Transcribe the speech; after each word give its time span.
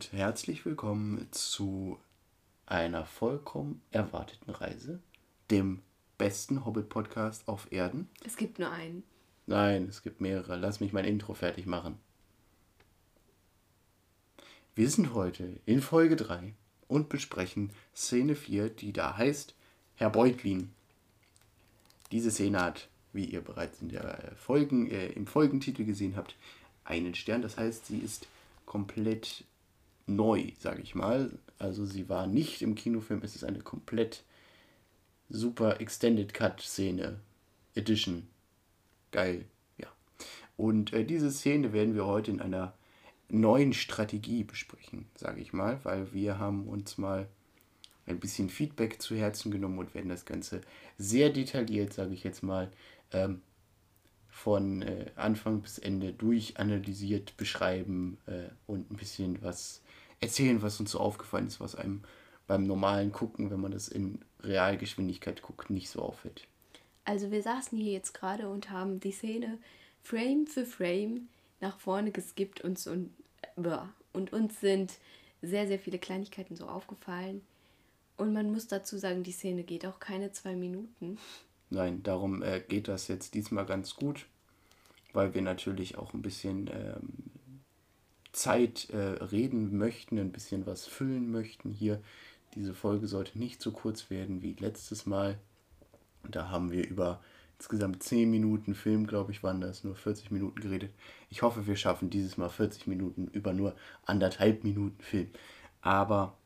Und 0.00 0.14
herzlich 0.14 0.64
willkommen 0.64 1.28
zu 1.30 1.98
einer 2.64 3.04
vollkommen 3.04 3.82
erwarteten 3.90 4.50
Reise, 4.50 4.98
dem 5.50 5.82
besten 6.16 6.64
Hobbit-Podcast 6.64 7.46
auf 7.46 7.70
Erden. 7.70 8.08
Es 8.24 8.38
gibt 8.38 8.58
nur 8.58 8.70
einen. 8.70 9.02
Nein, 9.46 9.88
es 9.90 10.02
gibt 10.02 10.22
mehrere. 10.22 10.56
Lass 10.56 10.80
mich 10.80 10.94
mein 10.94 11.04
Intro 11.04 11.34
fertig 11.34 11.66
machen. 11.66 11.98
Wir 14.74 14.88
sind 14.88 15.12
heute 15.12 15.60
in 15.66 15.82
Folge 15.82 16.16
3 16.16 16.54
und 16.88 17.10
besprechen 17.10 17.70
Szene 17.94 18.36
4, 18.36 18.70
die 18.70 18.94
da 18.94 19.18
heißt 19.18 19.54
Herr 19.96 20.08
Beutlin. 20.08 20.72
Diese 22.10 22.30
Szene 22.30 22.62
hat, 22.62 22.88
wie 23.12 23.26
ihr 23.26 23.42
bereits 23.42 23.82
in 23.82 23.90
der 23.90 24.32
Folgen, 24.38 24.90
äh, 24.90 25.08
im 25.08 25.26
Folgentitel 25.26 25.84
gesehen 25.84 26.16
habt, 26.16 26.36
einen 26.84 27.14
Stern. 27.14 27.42
Das 27.42 27.58
heißt, 27.58 27.84
sie 27.84 27.98
ist 27.98 28.28
komplett 28.64 29.44
neu, 30.06 30.52
sage 30.58 30.82
ich 30.82 30.94
mal. 30.94 31.30
Also 31.58 31.84
sie 31.84 32.08
war 32.08 32.26
nicht 32.26 32.62
im 32.62 32.74
Kinofilm, 32.74 33.22
es 33.22 33.36
ist 33.36 33.44
eine 33.44 33.60
komplett 33.60 34.24
super 35.28 35.80
Extended 35.80 36.34
Cut 36.34 36.60
Szene 36.60 37.20
Edition. 37.74 38.26
Geil, 39.12 39.44
ja. 39.78 39.88
Und 40.56 40.92
äh, 40.92 41.04
diese 41.04 41.30
Szene 41.30 41.72
werden 41.72 41.94
wir 41.94 42.06
heute 42.06 42.30
in 42.30 42.40
einer 42.40 42.74
neuen 43.28 43.72
Strategie 43.72 44.44
besprechen, 44.44 45.06
sage 45.14 45.40
ich 45.40 45.52
mal, 45.52 45.78
weil 45.84 46.12
wir 46.12 46.38
haben 46.38 46.66
uns 46.66 46.98
mal 46.98 47.28
ein 48.06 48.18
bisschen 48.18 48.48
Feedback 48.48 49.00
zu 49.00 49.14
Herzen 49.14 49.50
genommen 49.50 49.78
und 49.78 49.94
werden 49.94 50.08
das 50.08 50.24
Ganze 50.24 50.62
sehr 50.98 51.30
detailliert, 51.30 51.92
sage 51.92 52.14
ich 52.14 52.24
jetzt 52.24 52.42
mal, 52.42 52.70
ähm, 53.12 53.42
von 54.28 54.82
äh, 54.82 55.10
Anfang 55.16 55.60
bis 55.60 55.78
Ende 55.78 56.12
durchanalysiert 56.12 57.36
beschreiben 57.36 58.18
äh, 58.26 58.48
und 58.66 58.90
ein 58.90 58.96
bisschen 58.96 59.42
was 59.42 59.82
erzählen, 60.20 60.62
was 60.62 60.80
uns 60.80 60.92
so 60.92 61.00
aufgefallen 61.00 61.46
ist, 61.46 61.60
was 61.60 61.74
einem 61.74 62.02
beim 62.46 62.64
normalen 62.64 63.12
Gucken, 63.12 63.50
wenn 63.50 63.60
man 63.60 63.72
das 63.72 63.88
in 63.88 64.18
Realgeschwindigkeit 64.42 65.42
guckt, 65.42 65.70
nicht 65.70 65.88
so 65.88 66.02
auffällt. 66.02 66.46
Also 67.04 67.30
wir 67.30 67.42
saßen 67.42 67.78
hier 67.78 67.92
jetzt 67.92 68.12
gerade 68.12 68.48
und 68.48 68.70
haben 68.70 69.00
die 69.00 69.12
Szene 69.12 69.58
Frame 70.02 70.46
für 70.46 70.64
Frame 70.66 71.28
nach 71.60 71.78
vorne 71.78 72.10
geskippt 72.10 72.60
und, 72.62 72.84
und, 72.86 73.10
und 74.12 74.32
uns 74.32 74.60
sind 74.60 74.92
sehr, 75.42 75.66
sehr 75.66 75.78
viele 75.78 75.98
Kleinigkeiten 75.98 76.56
so 76.56 76.66
aufgefallen. 76.66 77.42
Und 78.16 78.32
man 78.32 78.52
muss 78.52 78.66
dazu 78.66 78.98
sagen, 78.98 79.22
die 79.22 79.32
Szene 79.32 79.62
geht 79.62 79.86
auch 79.86 79.98
keine 79.98 80.32
zwei 80.32 80.54
Minuten. 80.54 81.18
Nein, 81.70 82.02
darum 82.02 82.42
äh, 82.42 82.60
geht 82.60 82.88
das 82.88 83.08
jetzt 83.08 83.34
diesmal 83.34 83.64
ganz 83.64 83.94
gut, 83.94 84.26
weil 85.12 85.32
wir 85.34 85.42
natürlich 85.42 85.96
auch 85.96 86.12
ein 86.12 86.20
bisschen 86.20 86.68
ähm, 86.68 87.08
Zeit 88.32 88.90
äh, 88.90 88.96
reden 89.24 89.76
möchten, 89.76 90.18
ein 90.18 90.32
bisschen 90.32 90.66
was 90.66 90.86
füllen 90.86 91.30
möchten 91.30 91.70
hier. 91.70 92.00
Diese 92.54 92.74
Folge 92.74 93.06
sollte 93.06 93.38
nicht 93.38 93.62
so 93.62 93.72
kurz 93.72 94.10
werden 94.10 94.42
wie 94.42 94.54
letztes 94.54 95.06
Mal. 95.06 95.38
Da 96.28 96.48
haben 96.48 96.70
wir 96.70 96.86
über 96.86 97.20
insgesamt 97.58 98.02
10 98.02 98.30
Minuten 98.30 98.74
Film, 98.74 99.06
glaube 99.06 99.32
ich, 99.32 99.42
waren 99.42 99.60
das, 99.60 99.84
nur 99.84 99.94
40 99.94 100.30
Minuten 100.30 100.60
geredet. 100.60 100.92
Ich 101.28 101.42
hoffe, 101.42 101.66
wir 101.66 101.76
schaffen 101.76 102.10
dieses 102.10 102.36
Mal 102.36 102.48
40 102.48 102.86
Minuten 102.86 103.28
über 103.28 103.52
nur 103.52 103.76
anderthalb 104.04 104.64
Minuten 104.64 105.02
Film. 105.02 105.28
Aber 105.82 106.36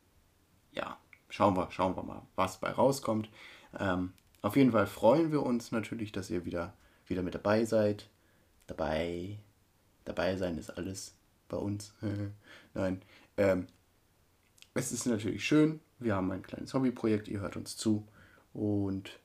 ja, 0.73 0.99
schauen 1.29 1.57
wir, 1.57 1.71
schauen 1.71 1.97
wir 1.97 2.03
mal, 2.03 2.23
was 2.35 2.59
bei 2.59 2.71
rauskommt. 2.71 3.29
Ähm, 3.79 4.13
auf 4.43 4.57
jeden 4.57 4.73
Fall 4.73 4.87
freuen 4.87 5.33
wir 5.33 5.43
uns 5.43 5.73
natürlich, 5.73 6.13
dass 6.13 6.31
ihr 6.31 6.45
wieder, 6.45 6.75
wieder 7.07 7.23
mit 7.23 7.35
dabei 7.35 7.65
seid. 7.65 8.09
Dabei, 8.67 9.39
dabei 10.05 10.37
sein 10.37 10.59
ist 10.59 10.71
alles 10.71 11.15
bei 11.55 11.61
uns. 11.61 11.95
Nein. 12.75 13.01
Ähm, 13.37 13.67
es 14.75 14.93
ist 14.93 15.07
natürlich 15.07 15.45
schön. 15.45 15.81
Wir 15.99 16.17
haben 16.17 16.31
ein 16.33 16.43
kleines 16.43 16.75
Hobbyprojekt. 16.75 17.29
Ihr 17.29 17.41
hört 17.41 17.57
uns 17.57 17.77
zu. 17.77 18.07
Und 18.53 19.19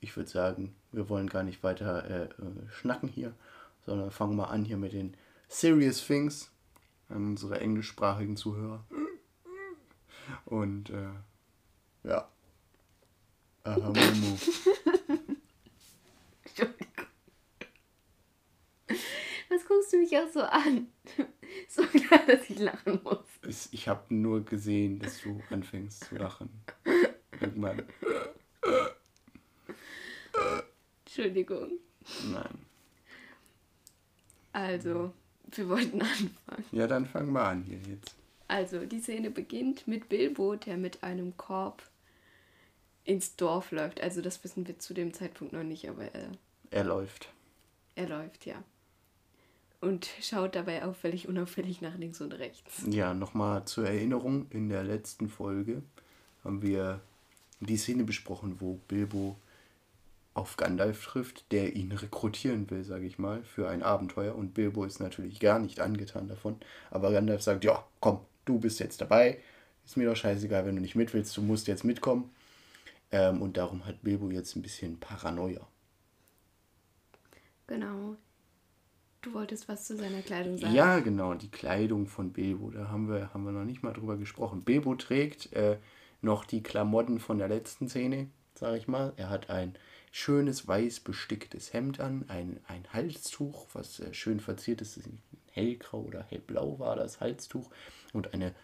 ich 0.00 0.16
würde 0.16 0.30
sagen, 0.30 0.74
wir 0.92 1.08
wollen 1.08 1.28
gar 1.28 1.42
nicht 1.42 1.62
weiter 1.62 2.04
äh, 2.08 2.24
äh, 2.24 2.68
schnacken 2.70 3.08
hier, 3.08 3.34
sondern 3.84 4.10
fangen 4.10 4.36
mal 4.36 4.46
an 4.46 4.64
hier 4.64 4.78
mit 4.78 4.92
den 4.92 5.14
Serious 5.48 6.06
Things 6.06 6.50
an 7.08 7.28
unsere 7.28 7.60
englischsprachigen 7.60 8.36
Zuhörer. 8.36 8.84
Und 10.46 10.90
äh, 10.90 11.10
ja. 12.04 12.28
Aha, 13.64 13.78
Momo. 13.78 13.94
Was 19.50 19.66
guckst 19.66 19.92
du 19.92 19.98
mich 19.98 20.16
auch 20.16 20.30
so 20.32 20.40
an? 20.40 20.86
So 21.72 21.84
klar, 21.84 22.26
dass 22.26 22.50
ich 22.50 22.58
lachen 22.58 23.00
muss. 23.04 23.68
Ich 23.70 23.86
habe 23.86 24.12
nur 24.12 24.44
gesehen, 24.44 24.98
dass 24.98 25.20
du 25.20 25.40
anfängst 25.50 26.02
zu 26.02 26.16
lachen. 26.16 26.50
Irgendwann. 27.40 27.84
Entschuldigung. 31.04 31.70
Nein. 32.32 32.58
Also, 34.52 35.12
wir 35.52 35.68
wollten 35.68 36.02
anfangen. 36.02 36.64
Ja, 36.72 36.88
dann 36.88 37.06
fangen 37.06 37.32
wir 37.32 37.44
an 37.44 37.62
hier 37.62 37.78
jetzt. 37.88 38.16
Also, 38.48 38.84
die 38.84 39.00
Szene 39.00 39.30
beginnt 39.30 39.86
mit 39.86 40.08
Bilbo, 40.08 40.56
der 40.56 40.76
mit 40.76 41.04
einem 41.04 41.36
Korb 41.36 41.88
ins 43.04 43.36
Dorf 43.36 43.70
läuft. 43.70 44.00
Also, 44.00 44.22
das 44.22 44.42
wissen 44.42 44.66
wir 44.66 44.80
zu 44.80 44.92
dem 44.92 45.14
Zeitpunkt 45.14 45.52
noch 45.52 45.62
nicht, 45.62 45.88
aber 45.88 46.12
er. 46.12 46.32
Er 46.72 46.84
läuft. 46.84 47.28
Er 47.94 48.08
läuft, 48.08 48.44
ja. 48.44 48.60
Und 49.80 50.10
schaut 50.20 50.54
dabei 50.56 50.84
auffällig 50.84 51.26
unauffällig 51.26 51.80
nach 51.80 51.96
links 51.96 52.20
und 52.20 52.32
rechts. 52.32 52.82
Ja, 52.86 53.14
nochmal 53.14 53.64
zur 53.64 53.86
Erinnerung: 53.86 54.46
In 54.50 54.68
der 54.68 54.84
letzten 54.84 55.28
Folge 55.28 55.82
haben 56.44 56.62
wir 56.62 57.00
die 57.60 57.76
Szene 57.76 58.04
besprochen, 58.04 58.60
wo 58.60 58.78
Bilbo 58.88 59.36
auf 60.34 60.56
Gandalf 60.56 61.04
trifft, 61.04 61.50
der 61.50 61.74
ihn 61.76 61.92
rekrutieren 61.92 62.70
will, 62.70 62.84
sage 62.84 63.06
ich 63.06 63.18
mal, 63.18 63.42
für 63.42 63.68
ein 63.68 63.82
Abenteuer. 63.82 64.34
Und 64.34 64.54
Bilbo 64.54 64.84
ist 64.84 65.00
natürlich 65.00 65.40
gar 65.40 65.58
nicht 65.58 65.80
angetan 65.80 66.28
davon. 66.28 66.56
Aber 66.90 67.12
Gandalf 67.12 67.42
sagt, 67.42 67.64
ja, 67.64 67.84
komm, 68.00 68.20
du 68.44 68.58
bist 68.58 68.80
jetzt 68.80 69.00
dabei. 69.00 69.38
Ist 69.84 69.96
mir 69.96 70.08
doch 70.08 70.16
scheißegal, 70.16 70.66
wenn 70.66 70.76
du 70.76 70.82
nicht 70.82 70.94
mit 70.94 71.12
willst, 71.14 71.36
du 71.36 71.42
musst 71.42 71.66
jetzt 71.66 71.84
mitkommen. 71.84 72.30
Ähm, 73.12 73.42
und 73.42 73.56
darum 73.56 73.86
hat 73.86 74.02
Bilbo 74.02 74.30
jetzt 74.30 74.54
ein 74.56 74.62
bisschen 74.62 75.00
Paranoia. 75.00 75.66
Genau. 77.66 78.16
Du 79.22 79.34
wolltest 79.34 79.68
was 79.68 79.84
zu 79.84 79.96
seiner 79.96 80.22
Kleidung 80.22 80.56
sagen. 80.56 80.74
Ja, 80.74 80.98
genau, 81.00 81.34
die 81.34 81.50
Kleidung 81.50 82.06
von 82.06 82.32
Bilbo. 82.32 82.70
Da 82.70 82.88
haben 82.88 83.08
wir, 83.08 83.34
haben 83.34 83.44
wir 83.44 83.52
noch 83.52 83.64
nicht 83.64 83.82
mal 83.82 83.92
drüber 83.92 84.16
gesprochen. 84.16 84.62
Bilbo 84.62 84.94
trägt 84.94 85.52
äh, 85.52 85.76
noch 86.22 86.44
die 86.44 86.62
Klamotten 86.62 87.20
von 87.20 87.36
der 87.36 87.48
letzten 87.48 87.88
Szene, 87.88 88.28
sage 88.54 88.78
ich 88.78 88.88
mal. 88.88 89.12
Er 89.16 89.28
hat 89.28 89.50
ein 89.50 89.74
schönes 90.10 90.66
weiß 90.66 91.00
besticktes 91.00 91.74
Hemd 91.74 92.00
an, 92.00 92.24
ein, 92.28 92.60
ein 92.66 92.84
Halstuch, 92.92 93.66
was 93.74 94.00
äh, 94.00 94.14
schön 94.14 94.40
verziert 94.40 94.80
ist, 94.80 94.98
hellgrau 95.50 96.00
oder 96.00 96.22
hellblau 96.22 96.78
war 96.78 96.96
das 96.96 97.20
Halstuch 97.20 97.70
und 98.14 98.32
eine 98.32 98.54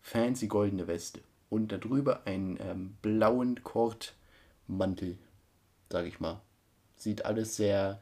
fancy 0.00 0.48
goldene 0.48 0.88
Weste. 0.88 1.20
Und 1.48 1.70
darüber 1.70 2.26
einen 2.26 2.58
ähm, 2.60 2.96
blauen 3.00 3.62
Kordmantel, 3.62 5.18
sag 5.88 6.06
ich 6.06 6.18
mal. 6.18 6.40
Sieht 6.96 7.24
alles 7.24 7.56
sehr 7.56 8.00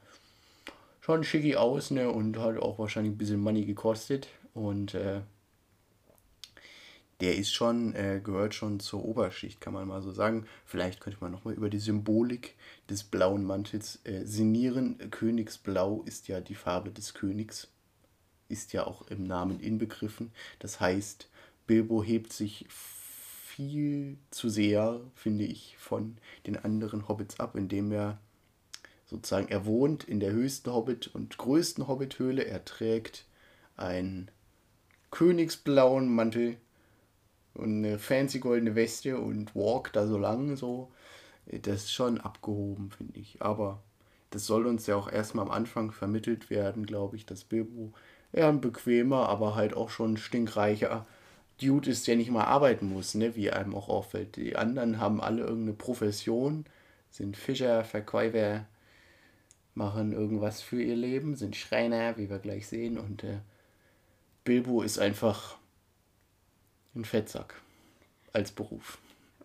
schon 1.08 1.24
schicki 1.24 1.56
aus, 1.56 1.90
ne? 1.90 2.10
Und 2.10 2.38
hat 2.38 2.58
auch 2.58 2.78
wahrscheinlich 2.78 3.14
ein 3.14 3.16
bisschen 3.16 3.40
Money 3.40 3.64
gekostet. 3.64 4.28
Und 4.52 4.92
äh, 4.92 5.22
der 7.20 7.38
ist 7.38 7.50
schon, 7.50 7.94
äh, 7.94 8.20
gehört 8.22 8.54
schon 8.54 8.78
zur 8.78 9.02
Oberschicht, 9.06 9.58
kann 9.58 9.72
man 9.72 9.88
mal 9.88 10.02
so 10.02 10.12
sagen. 10.12 10.44
Vielleicht 10.66 11.00
könnte 11.00 11.18
man 11.22 11.32
nochmal 11.32 11.54
über 11.54 11.70
die 11.70 11.78
Symbolik 11.78 12.56
des 12.90 13.04
blauen 13.04 13.42
Mantels 13.44 14.00
äh, 14.04 14.26
sinnieren. 14.26 14.98
Königsblau 15.10 16.02
ist 16.04 16.28
ja 16.28 16.42
die 16.42 16.54
Farbe 16.54 16.90
des 16.90 17.14
Königs, 17.14 17.68
ist 18.50 18.74
ja 18.74 18.86
auch 18.86 19.08
im 19.08 19.24
Namen 19.24 19.60
inbegriffen. 19.60 20.30
Das 20.58 20.78
heißt, 20.78 21.30
Bilbo 21.66 22.04
hebt 22.04 22.34
sich 22.34 22.66
viel 22.68 24.18
zu 24.30 24.50
sehr, 24.50 25.00
finde 25.14 25.44
ich, 25.44 25.78
von 25.78 26.18
den 26.46 26.58
anderen 26.58 27.08
Hobbits 27.08 27.40
ab, 27.40 27.56
indem 27.56 27.92
er 27.92 28.20
sozusagen, 29.08 29.48
er 29.48 29.66
wohnt 29.66 30.04
in 30.04 30.20
der 30.20 30.32
höchsten 30.32 30.72
Hobbit- 30.72 31.08
und 31.14 31.38
größten 31.38 31.88
Hobbithöhle. 31.88 32.44
Er 32.44 32.64
trägt 32.64 33.24
einen 33.76 34.30
königsblauen 35.10 36.14
Mantel 36.14 36.56
und 37.54 37.84
eine 37.84 37.98
fancy 37.98 38.38
goldene 38.38 38.74
Weste 38.74 39.18
und 39.18 39.54
walkt 39.54 39.96
da 39.96 40.06
so 40.06 40.18
lang 40.18 40.56
so. 40.56 40.92
Das 41.46 41.84
ist 41.84 41.92
schon 41.92 42.20
abgehoben, 42.20 42.90
finde 42.90 43.18
ich. 43.18 43.40
Aber 43.40 43.82
das 44.30 44.44
soll 44.44 44.66
uns 44.66 44.86
ja 44.86 44.96
auch 44.96 45.10
erstmal 45.10 45.46
am 45.46 45.50
Anfang 45.50 45.90
vermittelt 45.90 46.50
werden, 46.50 46.84
glaube 46.84 47.16
ich, 47.16 47.24
dass 47.24 47.44
Bilbo 47.44 47.92
eher 48.32 48.48
ein 48.48 48.60
bequemer, 48.60 49.28
aber 49.28 49.54
halt 49.54 49.74
auch 49.74 49.88
schon 49.88 50.18
stinkreicher 50.18 51.06
Dude 51.60 51.90
ist, 51.90 52.06
der 52.06 52.16
nicht 52.16 52.30
mal 52.30 52.44
arbeiten 52.44 52.86
muss, 52.86 53.14
ne, 53.14 53.34
wie 53.34 53.50
einem 53.50 53.74
auch 53.74 53.88
auffällt. 53.88 54.36
Die 54.36 54.54
anderen 54.54 55.00
haben 55.00 55.20
alle 55.20 55.42
irgendeine 55.42 55.72
Profession, 55.72 56.66
sind 57.10 57.36
Fischer, 57.36 57.84
Verkäufer, 57.84 58.66
machen 59.78 60.12
irgendwas 60.12 60.60
für 60.60 60.82
ihr 60.82 60.96
Leben, 60.96 61.36
sind 61.36 61.56
Schreiner, 61.56 62.18
wie 62.18 62.28
wir 62.28 62.40
gleich 62.40 62.66
sehen. 62.66 62.98
Und 62.98 63.24
äh, 63.24 63.38
Bilbo 64.44 64.82
ist 64.82 64.98
einfach 64.98 65.56
Ein 66.94 67.06
Fettsack. 67.06 67.54
Als 68.34 68.52
Beruf. 68.52 68.98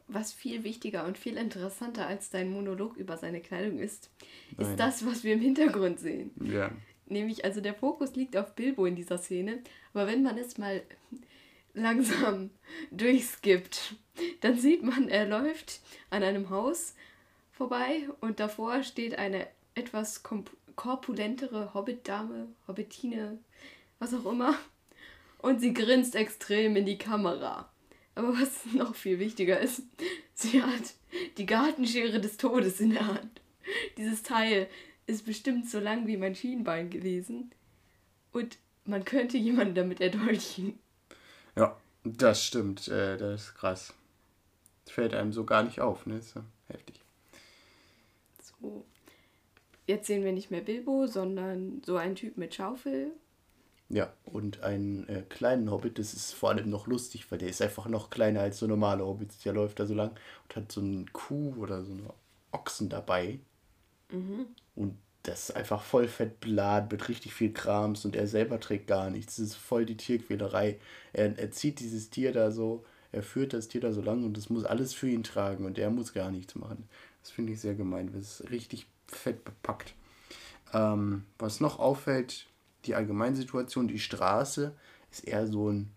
Was 0.08 0.34
viel 0.34 0.66
wichtiger 0.66 1.06
und 1.06 1.18
viel 1.18 1.38
interessanter 1.38 2.06
als 2.08 2.30
dein 2.30 2.52
Monolog 2.52 2.98
über 2.98 3.16
seine 3.16 3.40
Kleidung 3.40 3.80
ist, 3.80 4.10
Nein. 4.58 4.72
ist 4.72 4.80
das, 4.80 5.06
was 5.06 5.24
wir 5.24 5.34
im 5.34 5.40
Hintergrund 5.40 6.00
sehen. 6.00 6.32
Ja. 6.44 6.72
Nämlich, 7.06 7.46
also 7.46 7.62
der 7.62 7.74
Fokus 7.74 8.16
liegt 8.16 8.36
auf 8.36 8.56
Bilbo 8.56 8.86
in 8.86 8.96
dieser 8.96 9.18
Szene, 9.18 9.60
aber 9.94 10.08
wenn 10.08 10.24
man 10.24 10.38
es 10.38 10.58
mal 10.58 10.82
langsam 11.74 12.50
durchskippt, 12.92 13.96
dann 14.42 14.58
sieht 14.58 14.84
man, 14.84 15.08
er 15.08 15.26
läuft 15.26 15.80
an 16.10 16.24
einem 16.24 16.50
Haus 16.50 16.96
vorbei 17.52 18.10
und 18.20 18.40
davor 18.40 18.84
steht 18.84 19.18
eine 19.18 19.48
etwas 19.76 20.24
korpulentere 20.76 21.74
Hobbit-Dame, 21.74 22.48
Hobbitine, 22.68 23.40
was 24.00 24.14
auch 24.14 24.26
immer, 24.26 24.56
und 25.40 25.60
sie 25.60 25.74
grinst 25.74 26.16
extrem 26.16 26.76
in 26.76 26.86
die 26.86 26.98
Kamera. 26.98 27.70
Aber 28.16 28.34
was 28.34 28.66
noch 28.74 28.96
viel 28.96 29.20
wichtiger 29.20 29.60
ist, 29.60 29.84
sie 30.34 30.62
hat 30.62 30.94
die 31.38 31.46
Gartenschere 31.46 32.20
des 32.20 32.38
Todes 32.38 32.80
in 32.80 32.92
der 32.92 33.08
Hand. 33.08 33.42
Dieses 33.98 34.24
Teil 34.24 34.68
ist 35.06 35.26
bestimmt 35.26 35.70
so 35.70 35.80
lang 35.80 36.08
wie 36.08 36.18
mein 36.18 36.36
Schienbein 36.36 36.90
gewesen. 36.90 37.52
Und 38.32 38.58
man 38.86 39.06
könnte 39.06 39.38
jemanden 39.38 39.76
damit 39.76 40.02
erdolchen. 40.02 40.80
Ja, 41.56 41.78
das 42.04 42.44
stimmt. 42.44 42.88
Äh, 42.88 43.18
das 43.18 43.46
ist 43.46 43.56
krass. 43.56 43.94
Das 44.86 44.94
fällt 44.94 45.14
einem 45.14 45.34
so 45.34 45.46
gar 45.46 45.64
nicht 45.64 45.80
auf, 45.80 46.06
ne? 46.06 46.18
Ist 46.18 46.36
ja 46.36 46.44
heftig. 46.68 47.02
So. 48.42 48.86
Jetzt 49.86 50.08
sehen 50.08 50.24
wir 50.24 50.32
nicht 50.32 50.52
mehr 50.52 50.62
Bilbo, 50.62 51.08
sondern 51.08 51.82
so 51.86 51.98
einen 51.98 52.16
Typ 52.16 52.38
mit 52.38 52.56
Schaufel. 52.56 53.12
Ja, 53.90 54.12
und 54.26 54.64
einen 54.64 55.08
äh, 55.10 55.24
kleinen 55.28 55.70
Hobbit, 55.70 56.00
das 56.00 56.14
ist 56.14 56.34
vor 56.34 56.50
allem 56.50 56.70
noch 56.70 56.88
lustig, 56.88 57.30
weil 57.32 57.38
der 57.38 57.50
ist 57.50 57.62
einfach 57.62 57.88
noch 57.88 58.10
kleiner 58.10 58.42
als 58.42 58.60
so 58.60 58.68
normale 58.68 59.06
Hobbits. 59.06 59.40
Der 59.40 59.54
läuft 59.54 59.80
da 59.80 59.86
so 59.86 59.94
lang 59.94 60.12
und 60.44 60.56
hat 60.56 60.72
so 60.72 60.82
einen 60.82 61.12
Kuh 61.14 61.54
oder 61.58 61.84
so 61.84 61.92
einen 61.92 62.10
Ochsen 62.52 62.90
dabei. 62.90 63.40
Und 64.76 64.98
das 65.24 65.50
ist 65.50 65.56
einfach 65.56 65.82
voll 65.84 66.08
fett 66.08 66.40
beladen 66.40 66.90
mit 66.92 67.08
richtig 67.08 67.34
viel 67.34 67.54
Krams 67.54 68.06
und 68.06 68.16
er 68.16 68.28
selber 68.28 68.60
trägt 68.60 68.88
gar 68.88 69.10
nichts. 69.10 69.38
Das 69.38 69.46
ist 69.46 69.56
voll 69.56 69.86
die 69.86 69.98
Tierquälerei. 69.98 70.80
Er, 71.14 71.38
er 71.38 71.52
zieht 71.52 71.80
dieses 71.80 72.10
Tier 72.10 72.34
da 72.34 72.52
so, 72.52 72.86
er 73.12 73.24
führt 73.24 73.54
das 73.54 73.68
Tier 73.70 73.82
da 73.82 73.92
so 73.92 74.02
lang 74.02 74.24
und 74.24 74.38
das 74.38 74.50
muss 74.50 74.66
alles 74.66 74.94
für 74.94 75.10
ihn 75.10 75.24
tragen 75.24 75.66
und 75.66 75.78
er 75.78 75.92
muss 75.92 76.14
gar 76.14 76.32
nichts 76.32 76.56
machen. 76.56 76.90
Das 77.22 77.32
finde 77.32 77.54
ich 77.54 77.62
sehr 77.62 77.76
gemein. 77.76 78.12
Das 78.12 78.42
ist 78.42 78.52
richtig 78.52 78.88
fett 79.08 79.44
bepackt. 79.44 79.96
Ähm, 80.74 81.26
was 81.38 81.60
noch 81.60 81.80
auffällt, 81.80 82.48
die 82.86 82.96
Allgemeinsituation, 82.96 83.88
die 83.88 84.00
Straße 84.00 84.74
ist 85.12 85.28
eher 85.28 85.48
so 85.48 85.70
ein, 85.70 85.92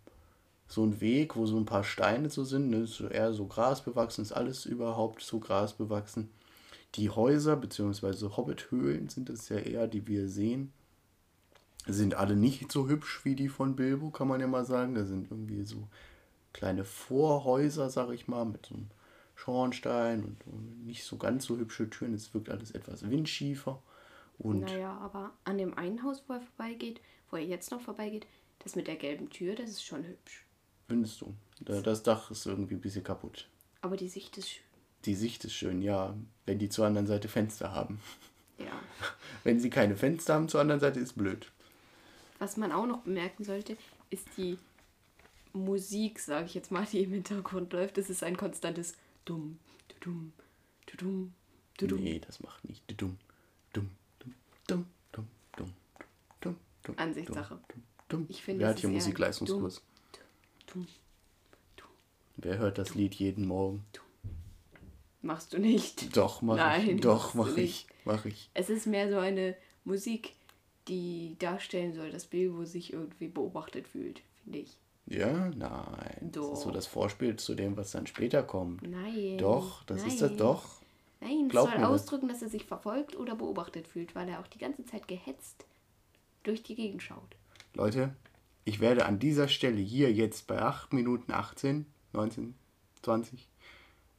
so 0.68 0.84
ein 0.84 1.00
Weg, 1.00 1.36
wo 1.36 1.46
so 1.46 1.56
ein 1.56 1.64
paar 1.64 1.84
Steine 1.84 2.30
so 2.30 2.44
sind. 2.44 2.70
Ne? 2.70 2.86
So 2.86 3.08
eher 3.08 3.32
so 3.32 3.46
grasbewachsen, 3.46 4.22
ist 4.22 4.32
alles 4.32 4.66
überhaupt 4.66 5.22
so 5.22 5.38
grasbewachsen. 5.38 6.30
Die 6.94 7.10
Häuser 7.10 7.56
bzw. 7.56 8.36
Hobbithöhlen 8.36 9.08
sind 9.08 9.28
es 9.30 9.48
ja 9.48 9.58
eher, 9.58 9.86
die 9.86 10.06
wir 10.06 10.28
sehen, 10.28 10.72
sind 11.86 12.14
alle 12.14 12.36
nicht 12.36 12.72
so 12.72 12.88
hübsch 12.88 13.24
wie 13.24 13.36
die 13.36 13.48
von 13.48 13.76
Bilbo, 13.76 14.10
kann 14.10 14.28
man 14.28 14.40
ja 14.40 14.46
mal 14.46 14.64
sagen. 14.64 14.94
Da 14.94 15.04
sind 15.04 15.30
irgendwie 15.30 15.64
so 15.64 15.88
kleine 16.52 16.84
Vorhäuser, 16.84 17.90
sag 17.90 18.10
ich 18.10 18.28
mal, 18.28 18.44
mit 18.44 18.66
so 18.66 18.74
einem 18.74 18.90
Schornstein 19.36 20.36
und, 20.46 20.84
nicht 20.86 21.04
so 21.04 21.16
ganz 21.16 21.44
so 21.44 21.56
hübsche 21.56 21.88
Türen. 21.88 22.14
Es 22.14 22.34
wirkt 22.34 22.48
alles 22.50 22.72
etwas 22.72 23.08
windschiefer. 23.08 23.80
Und 24.38 24.60
Naja, 24.60 24.96
aber 24.98 25.32
an 25.44 25.58
dem 25.58 25.76
einen 25.78 26.02
Haus, 26.02 26.24
wo 26.26 26.34
er 26.34 26.40
vorbeigeht, 26.40 27.00
wo 27.30 27.36
er 27.36 27.44
jetzt 27.44 27.70
noch 27.70 27.80
vorbeigeht, 27.80 28.26
das 28.60 28.74
mit 28.76 28.86
der 28.86 28.96
gelben 28.96 29.30
Tür, 29.30 29.54
das 29.54 29.70
ist 29.70 29.84
schon 29.84 30.04
hübsch. 30.04 30.44
findest 30.88 31.20
du, 31.20 31.34
da- 31.60 31.80
das 31.80 32.02
Dach 32.02 32.30
ist 32.30 32.44
irgendwie 32.46 32.74
ein 32.74 32.80
bisschen 32.80 33.04
kaputt. 33.04 33.48
Aber 33.82 33.96
die 33.96 34.08
Sicht 34.08 34.36
ist 34.38 34.50
schön. 34.50 34.62
Die 35.04 35.14
Sicht 35.14 35.44
ist 35.44 35.52
schön, 35.54 35.82
ja, 35.82 36.14
wenn 36.46 36.58
die 36.58 36.68
zur 36.68 36.86
anderen 36.86 37.06
Seite 37.06 37.28
Fenster 37.28 37.72
haben. 37.72 38.00
Ja. 38.58 38.72
Wenn 39.44 39.60
sie 39.60 39.68
keine 39.70 39.96
Fenster 39.96 40.32
haben 40.34 40.48
zur 40.48 40.60
anderen 40.62 40.80
Seite, 40.80 40.98
ist 40.98 41.12
blöd. 41.12 41.52
Was 42.38 42.56
man 42.56 42.72
auch 42.72 42.86
noch 42.86 43.00
bemerken 43.02 43.44
sollte, 43.44 43.76
ist 44.10 44.26
die 44.38 44.58
Musik, 45.52 46.18
sage 46.18 46.46
ich 46.46 46.54
jetzt 46.54 46.70
mal, 46.72 46.86
die 46.90 47.02
im 47.04 47.12
Hintergrund 47.12 47.72
läuft. 47.72 47.98
Das 47.98 48.10
ist 48.10 48.22
ein 48.24 48.36
konstantes 48.36 48.94
Dumm, 49.26 49.58
Dumm, 50.00 50.32
Dumm, 50.96 51.34
Dumm. 51.76 52.02
Nee, 52.02 52.20
das 52.20 52.40
macht 52.40 52.66
nicht. 52.66 52.82
Dumm, 52.98 53.18
dumm, 53.72 53.90
dumm, 54.18 54.34
dumm, 54.66 54.86
dumm, 55.12 55.26
dumm, 55.56 55.72
dumm, 56.40 56.56
dumm. 56.82 56.94
Ansichtssache. 56.96 57.58
Dumm, 57.68 57.82
dumm. 58.08 58.26
Ich 58.30 58.42
finde, 58.42 58.60
Wer 58.62 58.68
hat 58.68 58.78
hier 58.78 58.88
Musikleistungskurs? 58.88 59.82
Dumm. 60.72 60.86
Wer 62.36 62.58
hört 62.58 62.78
das 62.78 62.94
Lied 62.94 63.14
jeden 63.14 63.46
Morgen? 63.46 63.84
Machst 65.22 65.52
du 65.52 65.58
nicht. 65.58 66.16
Doch, 66.16 66.42
mach 66.42 66.56
Nein, 66.56 66.90
ich. 66.90 67.00
Doch, 67.00 67.32
du 67.32 67.38
mach 67.38 67.56
ich. 67.56 67.86
Mach 68.04 68.24
ich. 68.26 68.50
Es 68.54 68.70
ist 68.70 68.86
mehr 68.86 69.10
so 69.10 69.18
eine 69.18 69.56
Musik, 69.84 70.34
die 70.86 71.34
darstellen 71.38 71.94
soll, 71.94 72.10
dass 72.10 72.26
Bilbo 72.26 72.64
sich 72.64 72.92
irgendwie 72.92 73.28
beobachtet 73.28 73.88
fühlt, 73.88 74.22
finde 74.44 74.60
ich. 74.60 74.76
Ja, 75.06 75.50
nein. 75.56 76.30
Das 76.32 76.44
ist 76.44 76.60
so 76.60 76.66
Doch. 76.66 76.72
das 76.72 76.86
Vorspiel 76.86 77.36
zu 77.36 77.54
dem, 77.54 77.76
was 77.76 77.92
dann 77.92 78.06
später 78.06 78.42
kommt. 78.42 78.82
Nein. 78.82 79.38
Doch, 79.38 79.84
das 79.84 80.04
ist 80.04 80.20
das 80.20 80.30
nein. 80.30 80.38
doch. 80.38 80.64
Nein, 81.20 81.48
Glaub 81.48 81.68
soll 81.68 81.78
mir 81.78 81.82
das. 81.82 81.90
ausdrücken, 82.02 82.28
dass 82.28 82.42
er 82.42 82.48
sich 82.48 82.64
verfolgt 82.64 83.16
oder 83.16 83.34
beobachtet 83.36 83.86
fühlt, 83.88 84.14
weil 84.14 84.28
er 84.28 84.40
auch 84.40 84.46
die 84.48 84.58
ganze 84.58 84.84
Zeit 84.84 85.08
gehetzt 85.08 85.64
durch 86.42 86.62
die 86.62 86.74
Gegend 86.74 87.02
schaut. 87.02 87.36
Leute, 87.74 88.14
ich 88.64 88.80
werde 88.80 89.06
an 89.06 89.18
dieser 89.18 89.48
Stelle 89.48 89.80
hier 89.80 90.12
jetzt 90.12 90.46
bei 90.46 90.60
8 90.60 90.92
Minuten 90.92 91.32
18, 91.32 91.86
19, 92.12 92.54
20, 93.02 93.48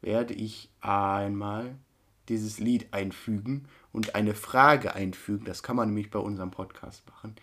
werde 0.01 0.34
ich 0.34 0.70
einmal 0.82 1.75
dieses 2.29 2.60
Lied 2.60 2.88
einfügen 2.91 3.67
und 3.91 4.15
eine 4.15 4.34
Frage 4.34 4.96
einfügen. 4.96 5.46
Das 5.46 5.63
kann 5.63 5.75
man 5.75 5.89
nämlich 5.89 6.10
bei 6.10 6.20
unserem 6.20 6.51
Podcast 6.51 7.08
machen. 7.08 7.36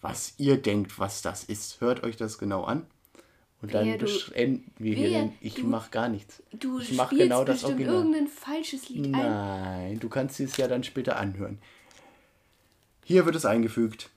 Was 0.00 0.34
ihr 0.38 0.56
denkt, 0.56 0.98
was 0.98 1.22
das 1.22 1.44
ist. 1.44 1.80
Hört 1.80 2.02
euch 2.02 2.16
das 2.16 2.38
genau 2.38 2.64
an. 2.64 2.86
Und 3.62 3.74
dann 3.74 3.98
beenden 3.98 4.72
wir 4.78 4.94
hier. 4.94 5.32
Ich 5.40 5.62
mache 5.62 5.90
gar 5.90 6.08
nichts. 6.08 6.42
Du 6.52 6.78
ich 6.78 6.92
mache 6.94 7.08
spielst 7.08 7.24
genau 7.24 7.44
das 7.44 7.56
bestimmt 7.56 7.80
Original. 7.80 7.94
irgendein 7.96 8.26
falsches 8.28 8.88
Lied 8.88 9.04
ein. 9.04 9.10
Nein, 9.10 10.00
du 10.00 10.08
kannst 10.08 10.40
es 10.40 10.56
ja 10.56 10.66
dann 10.66 10.82
später 10.82 11.18
anhören. 11.18 11.58
Hier 13.04 13.26
wird 13.26 13.36
es 13.36 13.44
eingefügt. 13.44 14.08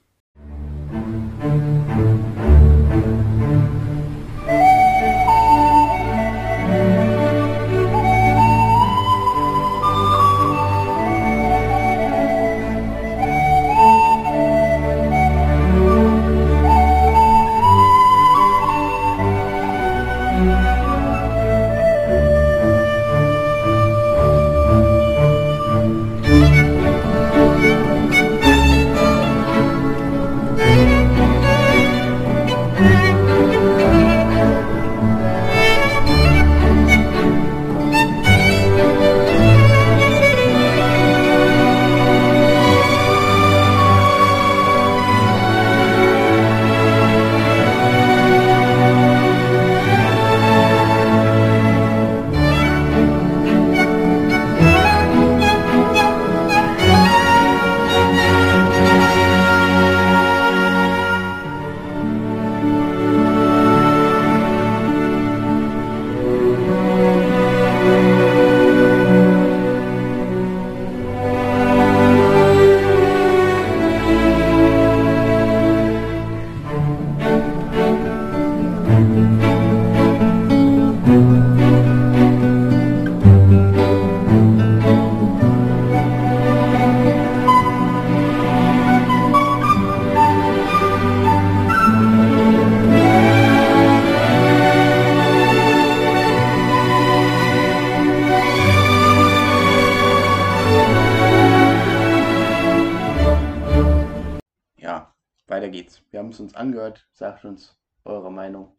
Uns 107.45 107.77
eure 108.05 108.31
Meinung. 108.31 108.75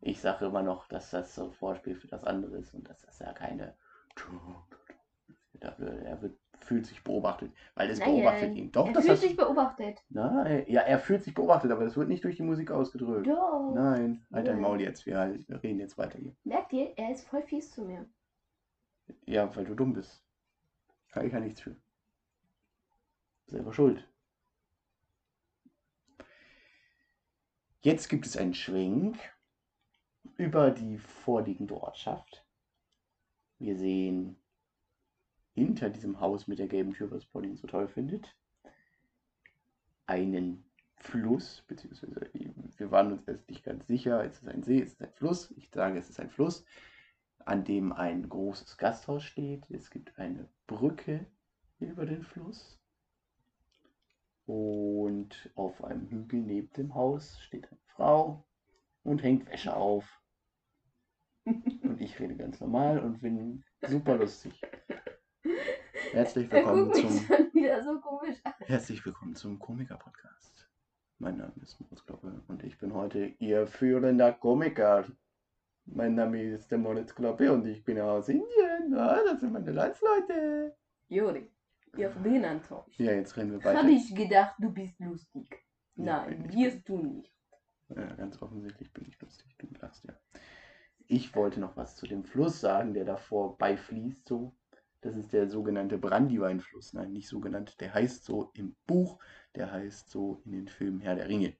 Ich 0.00 0.20
sage 0.20 0.46
immer 0.46 0.62
noch, 0.62 0.88
dass 0.88 1.10
das 1.10 1.34
so 1.34 1.46
ein 1.46 1.52
Vorspiel 1.52 1.94
für 1.94 2.08
das 2.08 2.24
andere 2.24 2.56
ist 2.58 2.74
und 2.74 2.88
dass 2.88 3.00
das 3.02 3.18
ja 3.18 3.32
keine. 3.32 3.74
Er 5.60 6.20
wird, 6.20 6.36
fühlt 6.58 6.86
sich 6.86 7.04
beobachtet, 7.04 7.52
weil 7.76 7.88
es 7.88 8.00
Nein, 8.00 8.16
beobachtet 8.16 8.56
ihn. 8.56 8.72
Doch, 8.72 8.88
er 8.88 8.92
das 8.94 9.04
fühlt 9.04 9.18
sich 9.18 9.36
beobachtet. 9.36 10.02
Na, 10.08 10.58
ja, 10.66 10.80
er 10.80 10.98
fühlt 10.98 11.22
sich 11.22 11.34
beobachtet, 11.34 11.70
aber 11.70 11.84
das 11.84 11.96
wird 11.96 12.08
nicht 12.08 12.24
durch 12.24 12.34
die 12.34 12.42
Musik 12.42 12.72
ausgedrückt. 12.72 13.28
Doch. 13.28 13.72
Nein, 13.72 14.26
halt 14.32 14.48
dein. 14.48 14.60
Maul 14.60 14.80
jetzt. 14.80 15.06
Wir, 15.06 15.38
wir 15.46 15.62
reden 15.62 15.78
jetzt 15.78 15.98
weiter 15.98 16.18
hier. 16.18 16.34
Merkt 16.42 16.72
ihr, 16.72 16.98
er 16.98 17.12
ist 17.12 17.28
voll 17.28 17.42
fies 17.42 17.70
zu 17.70 17.84
mir. 17.84 18.06
Ja, 19.24 19.54
weil 19.54 19.64
du 19.64 19.76
dumm 19.76 19.92
bist. 19.92 20.24
Kann 21.12 21.26
ich 21.26 21.32
ja 21.32 21.38
nichts 21.38 21.60
für. 21.60 21.76
Selber 23.46 23.72
schuld. 23.72 24.08
Jetzt 27.84 28.08
gibt 28.08 28.26
es 28.26 28.36
einen 28.36 28.54
Schwenk 28.54 29.18
über 30.36 30.70
die 30.70 30.98
vorliegende 30.98 31.74
Ortschaft. 31.74 32.46
Wir 33.58 33.76
sehen 33.76 34.36
hinter 35.54 35.90
diesem 35.90 36.20
Haus 36.20 36.46
mit 36.46 36.60
der 36.60 36.68
gelben 36.68 36.92
Tür, 36.94 37.10
was 37.10 37.26
Pauline 37.26 37.56
so 37.56 37.66
toll 37.66 37.88
findet, 37.88 38.36
einen 40.06 40.64
Fluss, 40.94 41.64
beziehungsweise 41.66 42.30
wir 42.32 42.90
waren 42.92 43.14
uns 43.14 43.26
erst 43.26 43.48
nicht 43.50 43.64
ganz 43.64 43.84
sicher, 43.88 44.24
es 44.24 44.34
ist 44.34 44.48
ein 44.48 44.62
See, 44.62 44.80
es 44.80 44.92
ist 44.92 45.02
ein 45.02 45.12
Fluss. 45.14 45.50
Ich 45.56 45.68
sage, 45.70 45.98
es 45.98 46.08
ist 46.08 46.20
ein 46.20 46.30
Fluss, 46.30 46.64
an 47.44 47.64
dem 47.64 47.92
ein 47.92 48.28
großes 48.28 48.78
Gasthaus 48.78 49.24
steht. 49.24 49.68
Es 49.70 49.90
gibt 49.90 50.16
eine 50.20 50.48
Brücke 50.68 51.26
über 51.80 52.06
den 52.06 52.22
Fluss. 52.22 52.81
Und 54.54 55.50
auf 55.54 55.82
einem 55.82 56.06
Hügel 56.10 56.42
neben 56.42 56.70
dem 56.74 56.94
Haus 56.94 57.40
steht 57.40 57.66
eine 57.70 57.80
Frau 57.86 58.44
und 59.02 59.22
hängt 59.22 59.48
Wäsche 59.50 59.74
auf. 59.74 60.20
Und 61.46 61.98
ich 61.98 62.20
rede 62.20 62.36
ganz 62.36 62.60
normal 62.60 62.98
und 62.98 63.22
bin 63.22 63.64
super 63.88 64.16
lustig. 64.16 64.60
Herzlich 66.12 66.52
Er 66.52 66.58
willkommen 66.58 66.92
zum 66.92 67.08
so. 67.08 67.34
Herzlich 68.66 69.04
willkommen 69.06 69.34
zum 69.34 69.58
Komiker-Podcast. 69.58 70.68
Mein 71.18 71.38
Name 71.38 71.54
ist 71.62 71.80
Moritz 71.80 72.04
Kloppe 72.04 72.42
und 72.46 72.62
ich 72.62 72.78
bin 72.78 72.92
heute 72.92 73.32
Ihr 73.38 73.66
führender 73.66 74.34
Komiker. 74.34 75.06
Mein 75.86 76.14
Name 76.14 76.42
ist 76.42 76.70
der 76.70 76.78
Moritz 76.78 77.14
Kloppe 77.14 77.50
und 77.50 77.64
ich 77.66 77.82
bin 77.84 77.98
aus 77.98 78.28
Indien. 78.28 78.94
Ah, 78.94 79.18
das 79.24 79.40
sind 79.40 79.54
meine 79.54 79.72
Landsleute. 79.72 80.76
Juri, 81.08 81.50
ich 81.96 82.08
bin 82.22 82.44
enttäuscht. 82.44 82.98
Ja, 82.98 83.12
jetzt 83.12 83.36
reden 83.36 83.52
wir 83.52 83.64
weiter. 83.64 83.78
Habe 83.80 83.90
ich 83.90 84.14
gedacht, 84.14 84.54
du 84.58 84.70
bist 84.72 84.98
lustig. 85.00 85.62
Ja, 85.96 86.26
Nein, 86.26 86.46
ich. 86.48 86.56
wirst 86.56 86.88
du 86.88 86.98
nicht. 86.98 87.32
Ja, 87.88 88.06
ganz 88.14 88.40
offensichtlich 88.40 88.92
bin 88.92 89.06
ich 89.06 89.20
lustig. 89.20 89.54
Du 89.58 89.66
lachst 89.80 90.04
ja. 90.04 90.14
Ich 91.08 91.34
wollte 91.36 91.60
noch 91.60 91.76
was 91.76 91.96
zu 91.96 92.06
dem 92.06 92.24
Fluss 92.24 92.60
sagen, 92.60 92.94
der 92.94 93.04
da 93.04 93.16
vorbeifließt. 93.16 94.26
So. 94.26 94.54
Das 95.02 95.16
ist 95.16 95.32
der 95.32 95.48
sogenannte 95.48 95.98
Brandyweinfluss. 95.98 96.94
Nein, 96.94 97.12
nicht 97.12 97.28
so 97.28 97.40
genannt. 97.40 97.80
Der 97.80 97.92
heißt 97.92 98.24
so 98.24 98.50
im 98.54 98.76
Buch. 98.86 99.18
Der 99.54 99.70
heißt 99.70 100.08
so 100.08 100.40
in 100.44 100.52
den 100.52 100.68
Filmen 100.68 101.00
Herr 101.00 101.16
der 101.16 101.28
Ringe. 101.28 101.54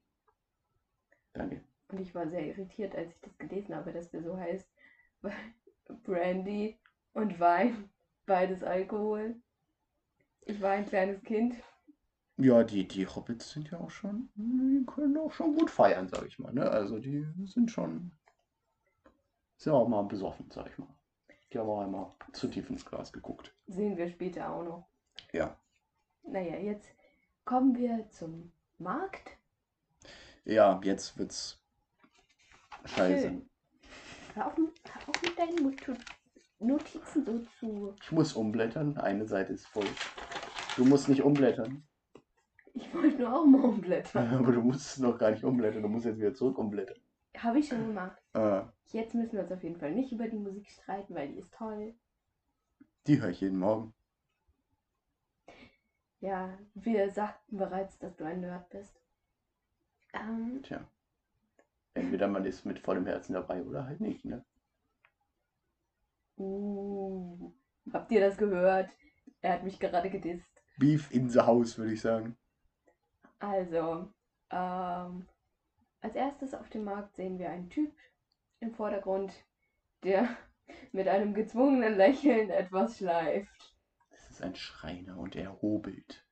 Danke. 1.35 1.63
Und 1.89 2.01
ich 2.01 2.15
war 2.15 2.29
sehr 2.29 2.47
irritiert, 2.47 2.95
als 2.95 3.11
ich 3.11 3.21
das 3.21 3.37
gelesen 3.37 3.75
habe, 3.75 3.93
dass 3.93 4.11
der 4.11 4.23
so 4.23 4.37
heißt. 4.37 4.67
Weil 5.21 5.35
Brandy 6.05 6.79
und 7.13 7.39
Wein, 7.39 7.91
beides 8.25 8.63
Alkohol. 8.63 9.37
Ich 10.47 10.61
war 10.61 10.71
ein 10.73 10.87
kleines 10.87 11.23
Kind. 11.23 11.55
Ja, 12.37 12.65
die, 12.65 12.89
die 12.89 13.07
Hobbits 13.07 13.51
sind 13.51 13.71
ja 13.71 13.79
auch 13.79 13.91
schon, 13.91 14.29
die 14.35 14.85
können 14.87 15.17
auch 15.19 15.33
schon 15.33 15.55
gut 15.57 15.71
feiern, 15.71 16.09
sag 16.09 16.27
ich 16.27 16.39
mal. 16.39 16.53
Ne? 16.53 16.69
Also 16.69 16.99
die 16.99 17.27
sind 17.45 17.71
schon, 17.71 18.13
sind 19.57 19.73
auch 19.73 19.87
mal 19.87 20.03
besoffen, 20.03 20.51
sag 20.51 20.69
ich 20.71 20.79
mal. 20.79 20.89
Die 21.53 21.59
haben 21.59 21.69
auch 21.69 21.81
einmal 21.83 22.11
zu 22.33 22.49
tief 22.49 22.71
ins 22.71 22.85
Glas 22.85 23.13
geguckt. 23.13 23.55
Sehen 23.67 23.97
wir 23.97 24.09
später 24.09 24.51
auch 24.51 24.65
noch. 24.65 24.89
Ja. 25.33 25.57
Naja, 26.23 26.57
jetzt 26.57 26.89
kommen 27.45 27.77
wir 27.77 28.09
zum 28.11 28.51
Markt. 28.79 29.37
Ja, 30.45 30.81
jetzt 30.83 31.19
wird's 31.19 31.63
scheiße. 32.87 33.29
Schön. 33.29 33.51
Hör 34.35 34.47
auf, 34.47 34.57
mit- 34.57 34.73
hör 34.95 35.09
auf 35.09 35.23
mit 35.23 35.39
deinen 35.39 35.63
Not- 35.63 35.99
Notizen 36.67 37.25
so 37.25 37.39
zu. 37.59 37.95
Ich 38.03 38.13
muss 38.13 38.33
umblättern, 38.35 38.97
eine 38.99 39.27
Seite 39.27 39.53
ist 39.53 39.67
voll. 39.67 39.87
Du 40.77 40.85
musst 40.85 41.09
nicht 41.09 41.23
umblättern. 41.23 41.83
Ich 42.75 42.93
wollte 42.95 43.19
nur 43.19 43.35
auch 43.35 43.45
mal 43.45 43.61
umblättern. 43.63 44.35
Aber 44.35 44.53
du 44.53 44.63
musst 44.63 44.99
noch 45.01 45.19
gar 45.19 45.31
nicht 45.31 45.45
umblättern, 45.45 45.83
du 45.83 45.89
musst 45.89 46.07
jetzt 46.07 46.19
wieder 46.19 46.35
zurück 46.35 46.59
umblättern. 46.59 46.97
Habe 47.37 47.59
ich 47.59 47.69
schon 47.69 47.87
gemacht. 47.87 48.17
Äh, 48.35 48.63
Jetzt 48.93 49.15
müssen 49.15 49.33
wir 49.33 49.41
uns 49.43 49.53
auf 49.53 49.63
jeden 49.63 49.79
Fall 49.79 49.93
nicht 49.93 50.13
über 50.13 50.29
die 50.29 50.39
Musik 50.39 50.69
streiten, 50.71 51.15
weil 51.15 51.29
die 51.29 51.39
ist 51.39 51.53
toll. 51.53 51.95
die 53.07 53.21
höre 53.21 53.31
ich 53.31 53.41
jeden 53.41 53.59
Morgen. 53.59 53.95
Ja, 56.21 56.57
wir 56.75 57.11
sagten 57.11 57.57
bereits, 57.57 57.99
dass 57.99 58.15
du 58.17 58.25
ein 58.25 58.41
Nerd 58.43 58.69
bist. 58.71 59.01
Ähm, 60.15 60.61
Tja. 60.63 60.87
Entweder 61.95 62.29
man 62.29 62.45
ist 62.45 62.65
mit 62.65 62.79
vollem 62.79 63.07
Herzen 63.07 63.33
dabei 63.35 63.63
oder 63.63 63.87
halt 63.87 64.01
nicht, 64.01 64.25
ne? 64.25 64.45
Uh, 66.43 67.53
habt 67.93 68.11
ihr 68.13 68.21
das 68.21 68.37
gehört? 68.37 68.91
Er 69.41 69.55
hat 69.55 69.65
mich 69.65 69.79
gerade 69.79 70.11
gedisst. 70.11 70.49
Beef 70.79 71.11
in 71.13 71.29
the 71.29 71.41
house, 71.41 71.79
würde 71.79 71.93
ich 71.93 72.01
sagen. 72.01 72.37
Also, 73.39 74.13
ähm, 74.51 75.29
als 76.01 76.15
erstes 76.15 76.55
auf 76.55 76.69
dem 76.71 76.85
Markt 76.85 77.17
sehen 77.17 77.39
wir 77.39 77.51
einen 77.51 77.71
Typ 77.71 77.93
im 78.61 78.73
Vordergrund, 78.75 79.33
der 80.03 80.29
mit 80.93 81.09
einem 81.09 81.35
gezwungenen 81.35 81.97
Lächeln 81.97 82.51
etwas 82.51 82.99
schleift. 82.99 83.75
Das 84.11 84.31
ist 84.31 84.43
ein 84.43 84.55
Schreiner 84.55 85.19
und 85.19 85.37
er 85.37 85.61
hobelt. 85.61 86.27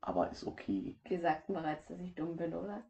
Aber 0.00 0.30
ist 0.30 0.44
okay. 0.44 0.98
Wir 1.04 1.20
sagten 1.20 1.52
bereits, 1.52 1.86
dass 1.86 2.00
ich 2.00 2.14
dumm 2.14 2.36
bin, 2.36 2.54
oder? 2.54 2.82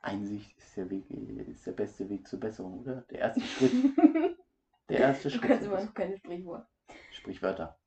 Einsicht 0.00 0.56
ist 0.58 0.76
der 0.76 0.90
Weg, 0.90 1.10
ist 1.10 1.66
der 1.66 1.72
beste 1.72 2.08
Weg 2.08 2.26
zur 2.28 2.40
Besserung, 2.40 2.80
oder? 2.80 3.02
Der 3.10 3.18
erste 3.20 3.40
Schritt. 3.46 3.72
Der 4.88 4.98
erste 5.00 5.28
du 5.28 5.36
Schritt. 5.36 5.48
kannst 5.48 5.66
zur 5.66 5.66
immer 5.66 5.84
noch 5.84 5.94
keine 5.94 6.16
Sprichwort. 6.18 6.66
Sprichwörter. 7.12 7.78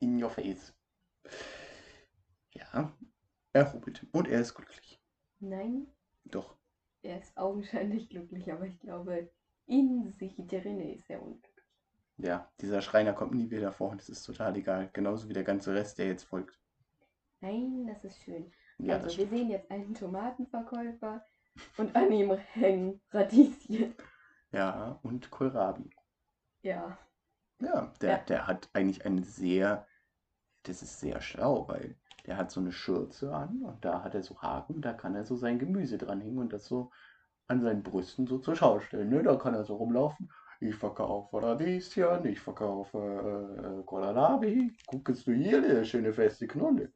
In 0.00 0.22
your 0.22 0.30
face. 0.30 0.74
Ja, 2.54 2.92
er 3.52 3.72
hobelt. 3.72 4.06
Und 4.12 4.28
er 4.28 4.40
ist 4.40 4.54
glücklich. 4.54 5.00
Nein, 5.40 5.86
Doch. 6.24 6.56
er 7.02 7.18
ist 7.18 7.36
augenscheinlich 7.36 8.08
glücklich, 8.08 8.52
aber 8.52 8.66
ich 8.66 8.78
glaube, 8.80 9.30
in 9.66 10.10
sich 10.12 10.34
drin 10.46 10.80
ist 10.80 11.08
er 11.10 11.22
unglücklich. 11.22 11.52
Ja, 12.18 12.50
dieser 12.60 12.82
Schreiner 12.82 13.12
kommt 13.14 13.34
nie 13.34 13.50
wieder 13.50 13.72
vor 13.72 13.90
und 13.90 14.00
es 14.00 14.08
ist 14.08 14.22
total 14.24 14.56
egal. 14.56 14.90
Genauso 14.92 15.28
wie 15.28 15.32
der 15.32 15.44
ganze 15.44 15.74
Rest, 15.74 15.98
der 15.98 16.06
jetzt 16.06 16.24
folgt. 16.24 16.58
Nein, 17.40 17.86
das 17.86 18.04
ist 18.04 18.22
schön. 18.22 18.52
Ja, 18.78 18.96
also, 18.96 19.16
wir 19.16 19.28
sehen 19.28 19.50
jetzt 19.50 19.70
einen 19.70 19.94
Tomatenverkäufer 19.94 21.24
und 21.76 21.94
an 21.96 22.12
ihm 22.12 22.32
hängen 22.32 23.00
Radieschen. 23.10 23.94
Ja, 24.52 24.98
und 25.02 25.30
Kohlrabi. 25.30 25.90
Ja, 26.62 26.98
Ja, 27.60 27.92
der, 28.00 28.10
Ja. 28.10 28.18
der 28.28 28.46
hat 28.46 28.68
eigentlich 28.74 29.06
eine 29.06 29.22
sehr, 29.24 29.86
das 30.64 30.82
ist 30.82 31.00
sehr 31.00 31.20
schlau, 31.20 31.68
weil 31.68 31.96
der 32.26 32.36
hat 32.36 32.50
so 32.50 32.60
eine 32.60 32.72
Schürze 32.72 33.34
an 33.34 33.62
und 33.62 33.84
da 33.84 34.02
hat 34.04 34.14
er 34.14 34.22
so 34.22 34.40
Haken, 34.42 34.82
da 34.82 34.92
kann 34.94 35.14
er 35.16 35.24
so 35.24 35.36
sein 35.36 35.58
Gemüse 35.58 35.98
dranhängen 35.98 36.38
und 36.38 36.52
das 36.52 36.66
so 36.66 36.90
an 37.48 37.62
seinen 37.62 37.82
Brüsten 37.82 38.26
so 38.26 38.38
zur 38.38 38.56
Schau 38.56 38.80
stellen. 38.80 39.10
Ne? 39.10 39.22
Da 39.22 39.36
kann 39.36 39.54
er 39.54 39.64
so 39.64 39.76
rumlaufen. 39.76 40.30
Ich 40.60 40.76
verkaufe 40.76 41.42
Radieschen, 41.42 42.24
ich 42.26 42.40
verkaufe 42.40 42.98
äh, 43.80 43.84
Kohlrabi. 43.84 44.76
Guckst 44.86 45.26
du 45.26 45.32
hier, 45.32 45.60
der 45.62 45.84
schöne 45.84 46.12
feste 46.12 46.46
Knolle. 46.48 46.92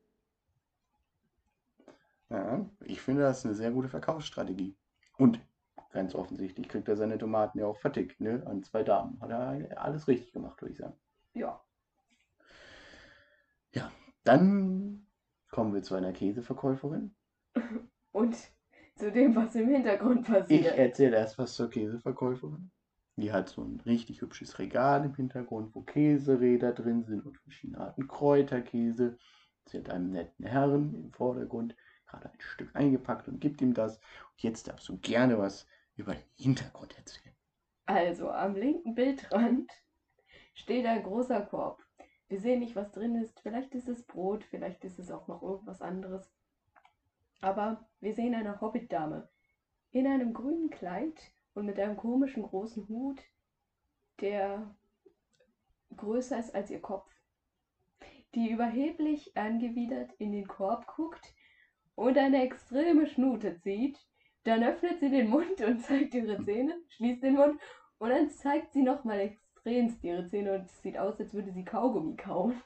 Ja, 2.30 2.68
ich 2.85 3.00
finde 3.00 3.23
das 3.23 3.45
eine 3.45 3.54
sehr 3.54 3.71
gute 3.71 3.88
Verkaufsstrategie. 3.88 4.76
Und 5.16 5.40
ganz 5.92 6.14
offensichtlich 6.14 6.68
kriegt 6.68 6.88
er 6.88 6.97
seine 6.97 7.18
Tomaten 7.18 7.59
ja 7.59 7.66
auch 7.66 7.78
vertickt, 7.78 8.21
ne? 8.21 8.42
An 8.47 8.62
zwei 8.62 8.83
Damen. 8.83 9.21
Hat 9.21 9.30
er 9.30 9.80
alles 9.83 10.09
richtig 10.09 10.33
gemacht, 10.33 10.61
würde 10.61 10.73
ich 10.73 10.78
sagen. 10.78 10.97
ja. 11.35 11.61
Dann 14.25 15.06
kommen 15.52 15.73
wir 15.73 15.83
zu 15.83 15.95
einer 15.95 16.12
Käseverkäuferin. 16.12 17.14
Und 18.12 18.37
zu 18.97 19.12
dem, 19.12 19.37
was 19.37 19.54
im 19.54 19.68
Hintergrund 19.68 20.26
Ich 20.28 20.35
passiert. 20.35 20.76
erzähle 20.76 21.16
erst 21.16 21.38
was 21.38 21.54
zur 21.54 21.71
Käseverkäuferin. 21.71 22.73
Die 23.14 23.33
hat 23.33 23.49
so 23.49 23.62
ein 23.62 23.80
richtig 23.87 24.21
hübsches 24.23 24.59
Regal 24.59 25.04
im 25.04 25.14
Hintergrund, 25.14 25.75
wo 25.76 25.83
Käseräder 25.83 26.73
drin 26.73 27.04
sind 27.04 27.25
und 27.25 27.38
verschiedene 27.38 27.78
Arten 27.78 28.09
Kräuterkäse. 28.09 29.16
Sie 29.66 29.78
hat 29.78 29.90
einem 29.90 30.11
netten 30.11 30.45
Herrn 30.45 30.95
im 30.95 31.12
Vordergrund 31.12 31.76
gerade 32.06 32.30
ein 32.30 32.40
Stück 32.40 32.75
eingepackt 32.75 33.28
und 33.28 33.40
gibt 33.40 33.60
ihm 33.60 33.75
das. 33.75 33.98
Und 33.98 34.42
jetzt 34.42 34.68
darfst 34.68 34.88
du 34.88 34.98
gerne 34.98 35.38
was 35.38 35.66
über 35.96 36.14
den 36.14 36.25
Hintergrund 36.36 36.96
erzählen. 36.96 37.34
Also 37.86 38.30
am 38.30 38.54
linken 38.56 38.94
Bildrand 38.94 39.70
steht 40.54 40.86
ein 40.86 41.02
großer 41.02 41.42
Korb. 41.42 41.82
Wir 42.28 42.40
sehen 42.40 42.60
nicht, 42.60 42.75
was 42.75 42.90
drin 42.90 43.14
ist. 43.16 43.40
Vielleicht 43.40 43.75
ist 43.75 43.88
es 43.88 44.04
Brot, 44.04 44.44
vielleicht 44.44 44.84
ist 44.84 44.98
es 44.98 45.10
auch 45.10 45.28
noch 45.28 45.42
irgendwas 45.42 45.80
anderes. 45.80 46.32
Aber 47.40 47.88
wir 48.00 48.14
sehen 48.14 48.34
eine 48.34 48.60
Hobbit-Dame 48.60 49.28
in 49.92 50.06
einem 50.06 50.32
grünen 50.32 50.71
Kleid 50.71 51.32
und 51.54 51.66
mit 51.66 51.78
einem 51.78 51.97
komischen 51.97 52.42
großen 52.42 52.88
Hut, 52.88 53.23
der 54.21 54.75
größer 55.97 56.38
ist 56.38 56.54
als 56.54 56.71
ihr 56.71 56.80
Kopf, 56.80 57.10
die 58.34 58.50
überheblich 58.50 59.36
angewidert 59.36 60.12
in 60.19 60.32
den 60.32 60.47
Korb 60.49 60.86
guckt 60.86 61.34
und 61.97 62.17
eine 62.17 62.45
extreme 62.45 63.09
Schnute 63.09 63.59
zieht. 63.59 63.99
Dann 64.45 64.63
öffnet 64.63 65.00
sie 65.00 65.11
den 65.11 65.28
Mund 65.28 65.61
und 65.61 65.80
zeigt 65.80 66.15
ihre 66.15 66.43
Zähne, 66.45 66.76
schließt 66.91 67.25
den 67.25 67.35
Mund 67.35 67.61
und 67.99 68.11
dann 68.11 68.30
zeigt 68.30 68.73
sie 68.73 68.82
nochmal 68.82 69.19
extremst 69.19 70.04
ihre 70.04 70.25
Zähne 70.28 70.54
und 70.54 70.67
es 70.67 70.82
sieht 70.82 70.97
aus, 70.97 71.19
als 71.19 71.35
würde 71.35 71.50
sie 71.50 71.65
Kaugummi 71.65 72.15
kauen. 72.15 72.63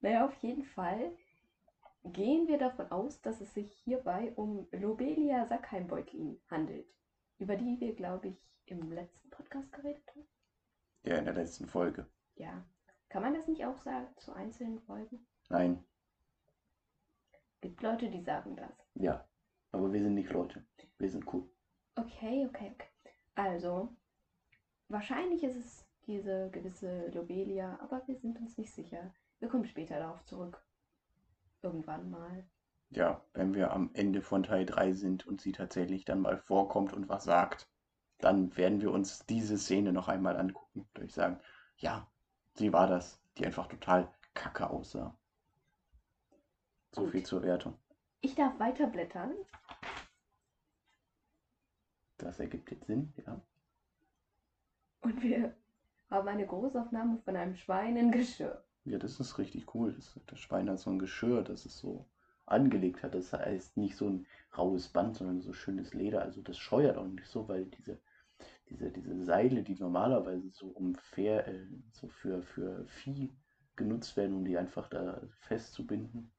Naja, 0.00 0.24
auf 0.24 0.34
jeden 0.42 0.64
Fall 0.64 1.16
gehen 2.04 2.48
wir 2.48 2.58
davon 2.58 2.90
aus, 2.90 3.20
dass 3.22 3.40
es 3.40 3.54
sich 3.54 3.72
hierbei 3.84 4.32
um 4.34 4.66
Lobelia 4.72 5.46
Sackheimbeutlin 5.46 6.40
handelt, 6.50 6.86
über 7.38 7.54
die 7.54 7.78
wir, 7.78 7.94
glaube 7.94 8.28
ich, 8.28 8.52
im 8.66 8.90
letzten 8.90 9.30
Podcast 9.30 9.72
geredet 9.72 10.02
haben. 10.08 10.26
Ja, 11.04 11.16
in 11.16 11.24
der 11.24 11.34
letzten 11.34 11.68
Folge. 11.68 12.06
Ja. 12.34 12.64
Kann 13.08 13.22
man 13.22 13.34
das 13.34 13.46
nicht 13.46 13.64
auch 13.64 13.78
sagen 13.78 14.08
zu 14.16 14.32
einzelnen 14.32 14.80
Folgen? 14.80 15.26
Nein. 15.48 15.84
Gibt 17.62 17.80
Leute, 17.80 18.10
die 18.10 18.22
sagen 18.22 18.56
das. 18.56 18.72
Ja. 18.94 19.24
Aber 19.70 19.92
wir 19.92 20.02
sind 20.02 20.14
nicht 20.14 20.30
Leute. 20.30 20.66
Wir 20.98 21.08
sind 21.08 21.32
cool. 21.32 21.48
Okay, 21.94 22.44
okay, 22.46 22.74
okay. 22.74 22.88
Also, 23.36 23.96
wahrscheinlich 24.88 25.44
ist 25.44 25.56
es 25.56 25.86
diese 26.06 26.50
gewisse 26.50 27.08
Lobelia, 27.10 27.78
aber 27.80 28.02
wir 28.06 28.16
sind 28.16 28.38
uns 28.40 28.58
nicht 28.58 28.74
sicher. 28.74 29.14
Wir 29.38 29.48
kommen 29.48 29.64
später 29.64 30.00
darauf 30.00 30.24
zurück. 30.24 30.60
Irgendwann 31.62 32.10
mal. 32.10 32.44
Ja, 32.90 33.24
wenn 33.32 33.54
wir 33.54 33.70
am 33.70 33.90
Ende 33.94 34.22
von 34.22 34.42
Teil 34.42 34.66
3 34.66 34.92
sind 34.92 35.26
und 35.26 35.40
sie 35.40 35.52
tatsächlich 35.52 36.04
dann 36.04 36.20
mal 36.20 36.38
vorkommt 36.38 36.92
und 36.92 37.08
was 37.08 37.24
sagt, 37.24 37.70
dann 38.18 38.56
werden 38.56 38.80
wir 38.80 38.90
uns 38.90 39.24
diese 39.26 39.56
Szene 39.56 39.92
noch 39.92 40.08
einmal 40.08 40.36
angucken. 40.36 40.88
Würde 40.92 41.06
ich 41.06 41.14
sagen, 41.14 41.40
ja, 41.76 42.10
sie 42.54 42.72
war 42.72 42.88
das, 42.88 43.22
die 43.38 43.46
einfach 43.46 43.68
total 43.68 44.12
kacke 44.34 44.68
aussah. 44.68 45.16
So 46.92 47.02
Gut. 47.02 47.12
viel 47.12 47.22
zur 47.24 47.42
Wertung. 47.42 47.78
Ich 48.20 48.34
darf 48.34 48.58
weiterblättern. 48.58 49.32
Das 52.18 52.38
ergibt 52.38 52.70
jetzt 52.70 52.86
Sinn, 52.86 53.12
ja. 53.26 53.40
Und 55.00 55.20
wir 55.22 55.56
haben 56.10 56.28
eine 56.28 56.46
Großaufnahme 56.46 57.18
von 57.24 57.36
einem 57.36 57.56
Schwein 57.56 57.96
in 57.96 58.12
Geschirr. 58.12 58.62
Ja, 58.84 58.98
das 58.98 59.18
ist 59.18 59.38
richtig 59.38 59.74
cool. 59.74 59.92
Das, 59.92 60.20
das 60.26 60.38
Schwein 60.38 60.68
hat 60.68 60.78
so 60.78 60.90
ein 60.90 60.98
Geschirr, 60.98 61.42
das 61.42 61.64
es 61.64 61.78
so 61.78 62.06
angelegt 62.46 63.02
hat. 63.02 63.14
Das 63.14 63.32
heißt 63.32 63.76
nicht 63.76 63.96
so 63.96 64.08
ein 64.08 64.26
raues 64.56 64.88
Band, 64.88 65.16
sondern 65.16 65.40
so 65.40 65.52
schönes 65.52 65.94
Leder. 65.94 66.22
Also 66.22 66.42
das 66.42 66.58
scheuert 66.58 66.96
auch 66.96 67.06
nicht 67.06 67.26
so, 67.26 67.48
weil 67.48 67.66
diese, 67.66 68.00
diese, 68.68 68.90
diese 68.90 69.24
Seile, 69.24 69.62
die 69.62 69.76
normalerweise 69.76 70.50
so 70.50 70.66
um 70.68 70.94
Fair, 70.94 71.46
äh, 71.48 71.66
so 71.92 72.08
für, 72.08 72.42
für 72.42 72.86
Vieh 72.86 73.32
genutzt 73.76 74.16
werden, 74.16 74.36
um 74.36 74.44
die 74.44 74.58
einfach 74.58 74.88
da 74.88 75.22
festzubinden. 75.40 76.31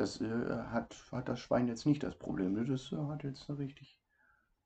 Das 0.00 0.18
äh, 0.22 0.24
hat, 0.24 0.96
hat 1.12 1.28
das 1.28 1.40
Schwein 1.40 1.68
jetzt 1.68 1.84
nicht 1.84 2.02
das 2.02 2.16
Problem. 2.16 2.54
ne? 2.54 2.64
Das 2.64 2.90
äh, 2.90 2.96
hat 2.96 3.22
jetzt 3.22 3.50
ein 3.50 3.56
richtig 3.56 4.00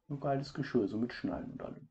ein 0.08 0.20
geiles 0.20 0.54
Geschirr, 0.54 0.86
so 0.86 0.96
mit 0.96 1.12
Schnallen 1.12 1.50
und 1.50 1.60
allem. 1.60 1.88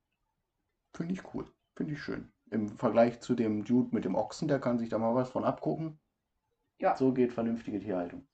Finde 0.94 1.14
ich 1.14 1.34
cool. 1.34 1.52
Finde 1.76 1.92
ich 1.92 2.02
schön. 2.02 2.32
Im 2.52 2.78
Vergleich 2.78 3.20
zu 3.20 3.36
dem 3.36 3.66
Dude 3.66 3.94
mit 3.94 4.06
dem 4.06 4.16
Ochsen, 4.16 4.48
der 4.48 4.62
kann 4.62 4.80
sich 4.80 4.88
da 4.88 4.98
mal 4.98 5.14
was 5.14 5.30
von 5.30 5.44
abgucken. 5.44 6.00
Ja. 6.80 6.96
So 6.96 7.12
geht 7.12 7.34
vernünftige 7.34 7.82
Tierhaltung. 7.82 8.26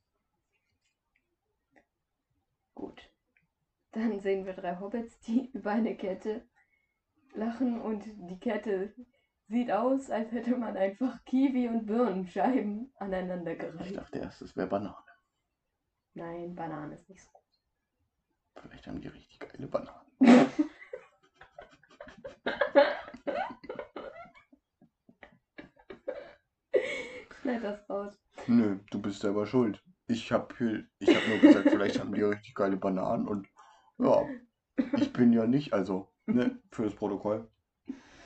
Gut. 2.75 3.01
Dann 3.93 4.19
sehen 4.19 4.45
wir 4.45 4.53
drei 4.53 4.79
Hobbits, 4.79 5.19
die 5.21 5.49
über 5.53 5.71
eine 5.71 5.97
Kette 5.97 6.47
lachen 7.33 7.81
und 7.81 8.03
die 8.05 8.39
Kette 8.39 8.93
sieht 9.49 9.71
aus, 9.71 10.09
als 10.09 10.31
hätte 10.31 10.55
man 10.55 10.77
einfach 10.77 11.23
Kiwi 11.25 11.67
und 11.67 11.85
Birnenscheiben 11.85 12.93
aneinander 12.97 13.53
Ich 13.53 13.59
gereiht. 13.59 13.97
dachte 13.97 14.19
erst, 14.19 14.41
es 14.41 14.55
wäre 14.55 14.67
Banane. 14.67 14.95
Nein, 16.13 16.55
Banane 16.55 16.95
ist 16.95 17.09
nicht 17.09 17.21
so 17.21 17.29
gut. 17.31 17.41
Vielleicht 18.61 18.87
haben 18.87 19.01
die 19.01 19.07
richtig 19.07 19.39
geile 19.39 19.67
Bananen. 19.67 20.05
Schneid 27.41 27.63
das 27.63 27.89
raus. 27.89 28.13
Nö, 28.47 28.79
du 28.91 29.01
bist 29.01 29.21
selber 29.21 29.45
schuld. 29.45 29.81
Ich 30.07 30.31
habe 30.31 30.85
ich 30.99 31.15
hab 31.15 31.27
nur 31.27 31.37
gesagt, 31.39 31.69
vielleicht 31.69 31.99
haben 31.99 32.13
die 32.13 32.21
richtig 32.21 32.55
geile 32.55 32.77
Bananen 32.77 33.27
und 33.27 33.47
ja, 33.99 34.25
ich 34.97 35.13
bin 35.13 35.33
ja 35.33 35.45
nicht, 35.45 35.73
also, 35.73 36.11
ne, 36.25 36.57
fürs 36.71 36.95
Protokoll. 36.95 37.47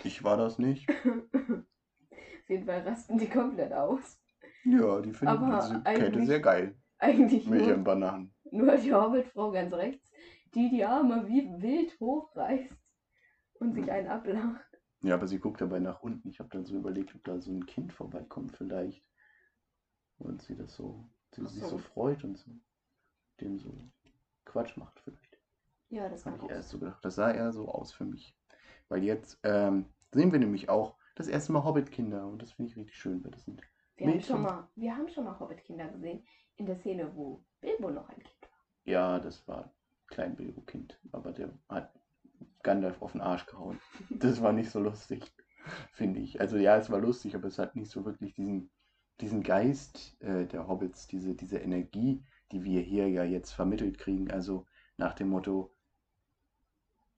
Ich 0.03 0.23
war 0.23 0.37
das 0.37 0.59
nicht. 0.59 0.89
Auf 0.89 2.49
jeden 2.49 2.65
Fall 2.65 2.81
rasten 2.81 3.17
die 3.17 3.29
komplett 3.29 3.73
aus. 3.73 4.19
Ja, 4.65 5.01
die 5.01 5.13
finden 5.13 5.27
Aber 5.27 5.59
diese 5.61 5.83
Kette 5.83 6.25
sehr 6.25 6.39
geil 6.39 6.75
Eigentlich 6.99 7.47
mit 7.47 7.59
nur, 7.59 7.69
ihren 7.69 7.83
Bananen. 7.83 8.33
nur 8.51 8.77
die 8.77 8.93
Hobbitfrau 8.93 9.51
ganz 9.51 9.73
rechts, 9.73 10.11
die 10.53 10.69
die 10.69 10.85
Arme 10.85 11.27
wie 11.27 11.49
wild 11.61 11.99
hochreißt 11.99 12.73
und 13.55 13.73
sich 13.73 13.91
einen 13.91 14.07
ablacht. 14.07 14.65
Ja, 15.01 15.15
aber 15.15 15.27
sie 15.27 15.39
guckt 15.39 15.59
dabei 15.59 15.79
nach 15.79 16.01
unten. 16.01 16.29
Ich 16.29 16.39
habe 16.39 16.49
dann 16.49 16.63
so 16.65 16.75
überlegt, 16.77 17.13
ob 17.13 17.23
da 17.25 17.39
so 17.39 17.51
ein 17.51 17.65
Kind 17.65 17.91
vorbeikommt 17.91 18.55
vielleicht. 18.55 19.05
Und 20.17 20.41
sie 20.41 20.55
das 20.55 20.73
so, 20.75 21.09
sie 21.31 21.45
sich 21.45 21.61
so. 21.61 21.69
so 21.69 21.77
freut 21.77 22.23
und 22.23 22.37
so 22.37 22.51
dem 23.41 23.59
so 23.59 23.91
Quatsch 24.45 24.77
macht 24.77 24.99
vielleicht. 25.01 25.39
Ja, 25.89 26.07
das 26.07 26.25
Habe 26.25 26.37
ich 26.37 26.43
auch 26.43 26.49
erst 26.49 26.69
so 26.69 26.79
gedacht. 26.79 27.03
Das 27.03 27.15
sah 27.15 27.31
eher 27.31 27.51
so 27.51 27.67
aus 27.67 27.91
für 27.91 28.05
mich. 28.05 28.37
Weil 28.93 29.03
jetzt 29.03 29.39
ähm, 29.41 29.88
sehen 30.12 30.32
wir 30.32 30.38
nämlich 30.38 30.69
auch 30.69 30.95
das 31.15 31.27
erste 31.27 31.51
Mal 31.51 31.63
Hobbit-Kinder 31.63 32.27
und 32.27 32.43
das 32.43 32.51
finde 32.51 32.69
ich 32.69 32.77
richtig 32.77 32.95
schön, 32.95 33.23
weil 33.23 33.32
das 33.32 33.43
sind. 33.43 33.60
Wir 33.95 34.08
haben, 34.08 34.21
schon 34.21 34.41
mal, 34.43 34.69
wir 34.75 34.95
haben 34.95 35.10
schon 35.10 35.23
mal 35.23 35.39
Hobbit-Kinder 35.39 35.88
gesehen, 35.88 36.23
in 36.58 36.67
der 36.67 36.77
Szene, 36.77 37.12
wo 37.15 37.43
Bilbo 37.60 37.89
noch 37.89 38.08
ein 38.08 38.19
Kind 38.19 38.41
war. 38.43 38.60
Ja, 38.84 39.19
das 39.19 39.47
war 39.47 39.73
klein 40.06 40.36
Bilbo-Kind, 40.36 40.99
aber 41.12 41.32
der 41.32 41.58
hat 41.69 41.91
Gandalf 42.62 43.01
auf 43.01 43.13
den 43.13 43.21
Arsch 43.21 43.47
gehauen. 43.47 43.79
Das 44.12 44.43
war 44.43 44.53
nicht 44.53 44.69
so 44.69 44.79
lustig, 44.79 45.34
finde 45.93 46.19
ich. 46.19 46.39
Also 46.39 46.58
ja, 46.58 46.77
es 46.77 46.91
war 46.91 46.99
lustig, 46.99 47.34
aber 47.34 47.47
es 47.47 47.58
hat 47.58 47.75
nicht 47.75 47.89
so 47.89 48.06
wirklich 48.06 48.36
diesen, 48.36 48.69
diesen 49.21 49.41
Geist 49.41 50.21
äh, 50.21 50.45
der 50.45 50.67
Hobbits, 50.67 51.08
diese, 51.08 51.34
diese 51.34 51.58
Energie, 51.58 52.23
die 52.51 52.63
wir 52.63 52.82
hier 52.82 53.10
ja 53.10 53.23
jetzt 53.23 53.53
vermittelt 53.53 53.97
kriegen. 53.97 54.29
Also 54.29 54.67
nach 54.97 55.15
dem 55.15 55.29
Motto, 55.29 55.73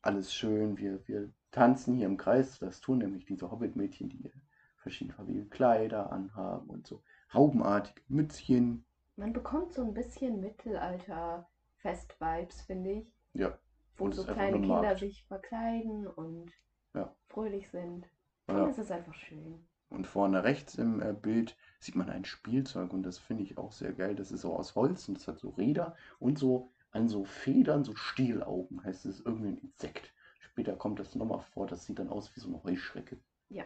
alles 0.01 0.33
schön, 0.33 0.77
wir, 0.77 1.05
wir 1.05 1.33
tanzen 1.55 1.95
hier 1.95 2.05
im 2.05 2.17
Kreis. 2.17 2.59
Das 2.59 2.81
tun 2.81 2.99
nämlich 2.99 3.25
diese 3.25 3.49
Hobbit-Mädchen, 3.49 4.09
die 4.09 4.31
verschiedenfarbige 4.77 5.45
Kleider 5.45 6.11
anhaben 6.11 6.69
und 6.69 6.85
so 6.85 7.01
raubenartige 7.33 8.01
Mützchen. 8.09 8.85
Man 9.15 9.31
bekommt 9.33 9.73
so 9.73 9.81
ein 9.81 9.93
bisschen 9.93 10.41
Mittelalter-Fest-Vibes, 10.41 12.61
finde 12.61 12.91
ich. 12.91 13.07
Ja. 13.33 13.57
Wo 13.97 14.09
es 14.09 14.17
so 14.17 14.25
kleine 14.25 14.59
Kinder 14.59 14.81
Markt. 14.81 14.99
sich 14.99 15.23
verkleiden 15.25 16.05
und 16.05 16.51
Ja. 16.93 17.15
fröhlich 17.29 17.69
sind. 17.69 18.07
Ja. 18.47 18.61
Und 18.63 18.69
es 18.69 18.77
ist 18.77 18.91
einfach 18.91 19.13
schön. 19.15 19.65
Und 19.89 20.05
vorne 20.07 20.43
rechts 20.43 20.75
im 20.75 21.01
äh, 21.01 21.13
Bild 21.13 21.55
sieht 21.79 21.95
man 21.95 22.09
ein 22.09 22.25
Spielzeug 22.25 22.91
und 22.91 23.03
das 23.03 23.17
finde 23.17 23.43
ich 23.43 23.57
auch 23.57 23.71
sehr 23.71 23.93
geil. 23.93 24.15
Das 24.15 24.31
ist 24.31 24.41
so 24.41 24.53
aus 24.53 24.75
Holz 24.75 25.07
und 25.07 25.17
das 25.17 25.27
hat 25.29 25.39
so 25.39 25.49
Räder 25.51 25.95
und 26.19 26.37
so 26.37 26.71
an 26.91 27.07
so 27.07 27.23
Federn, 27.23 27.85
so 27.85 27.95
Stielaugen. 27.95 28.83
Heißt 28.83 29.05
es 29.05 29.19
ist 29.19 29.25
irgendwie 29.25 29.49
ein 29.49 29.57
Insekt. 29.59 30.13
Später 30.55 30.77
kommt 30.77 30.99
das 30.99 31.13
nochmal 31.15 31.41
vor, 31.41 31.67
das 31.67 31.85
sieht 31.85 31.99
dann 31.99 32.07
aus 32.07 32.33
wie 32.33 32.39
so 32.39 32.47
eine 32.47 32.63
Heuschrecke. 32.63 33.19
Ja. 33.49 33.65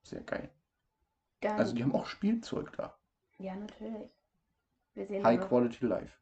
Sehr 0.00 0.22
geil. 0.22 0.48
Dann, 1.42 1.58
Also 1.58 1.74
die 1.74 1.82
haben 1.82 1.94
auch 1.94 2.06
Spielzeug 2.06 2.72
da. 2.78 2.96
ja, 3.38 3.54
natürlich. 3.56 4.10
High 5.22 5.46
Quality 5.46 5.84
Life. 5.84 6.18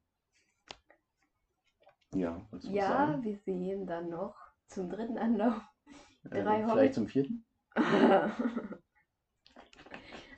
Ja, 2.16 2.44
ja, 2.62 2.88
sagen? 2.88 3.22
wir 3.22 3.37
sehen 3.37 3.87
dann 3.87 4.11
noch 4.11 4.35
zum 4.66 4.90
dritten 4.90 5.18
Anlauf 5.18 5.62
Äh, 6.24 6.42
drei 6.42 6.64
vielleicht 6.64 6.68
Hobbit- 6.68 6.94
zum 6.94 7.07
vierten? 7.07 7.44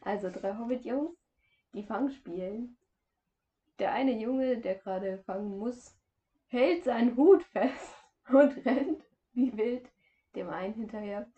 also 0.02 0.30
drei 0.30 0.58
Hobbit-Jungs, 0.58 1.16
die 1.72 1.84
Fang 1.84 2.10
spielen. 2.10 2.76
Der 3.78 3.92
eine 3.92 4.12
Junge, 4.20 4.58
der 4.58 4.74
gerade 4.74 5.16
fangen 5.24 5.56
muss, 5.58 5.96
hält 6.48 6.84
seinen 6.84 7.16
Hut 7.16 7.42
fest 7.44 7.94
und 8.28 8.62
rennt 8.66 9.02
wie 9.32 9.56
wild 9.56 9.90
dem 10.34 10.48
einen 10.48 10.74
hinterher, 10.74 11.30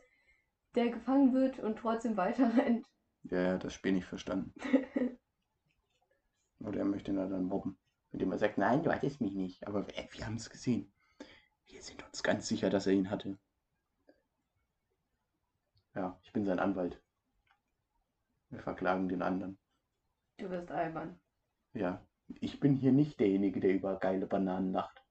der 0.74 0.90
gefangen 0.90 1.32
wird 1.32 1.58
und 1.58 1.78
trotzdem 1.78 2.16
weiter 2.16 2.50
rennt. 2.56 2.86
Ja, 3.24 3.40
ja, 3.40 3.58
das 3.58 3.74
Spiel 3.74 3.92
nicht 3.92 4.06
verstanden. 4.06 4.52
Oder 6.60 6.80
er 6.80 6.84
möchte 6.84 7.10
ihn 7.10 7.16
dann 7.16 7.44
mobben. 7.44 7.78
Indem 8.10 8.32
er 8.32 8.38
sagt, 8.38 8.58
nein, 8.58 8.82
du 8.82 8.92
hattest 8.92 9.20
mich 9.20 9.34
nicht. 9.34 9.66
Aber 9.66 9.86
wir, 9.86 10.08
wir 10.10 10.26
haben 10.26 10.36
es 10.36 10.50
gesehen. 10.50 10.92
Wir 11.66 11.82
sind 11.82 12.04
uns 12.04 12.22
ganz 12.22 12.46
sicher, 12.46 12.68
dass 12.68 12.86
er 12.86 12.92
ihn 12.92 13.10
hatte. 13.10 13.38
Ja, 15.94 16.18
ich 16.22 16.32
bin 16.32 16.44
sein 16.44 16.58
Anwalt. 16.58 17.00
Wir 18.50 18.60
verklagen 18.60 19.08
den 19.08 19.22
anderen. 19.22 19.58
Du 20.36 20.50
wirst 20.50 20.70
albern. 20.70 21.18
Ja, 21.72 22.06
ich 22.40 22.60
bin 22.60 22.74
hier 22.74 22.92
nicht 22.92 23.18
derjenige, 23.20 23.60
der 23.60 23.74
über 23.74 23.98
geile 23.98 24.26
Bananen 24.26 24.72
lacht. 24.72 25.02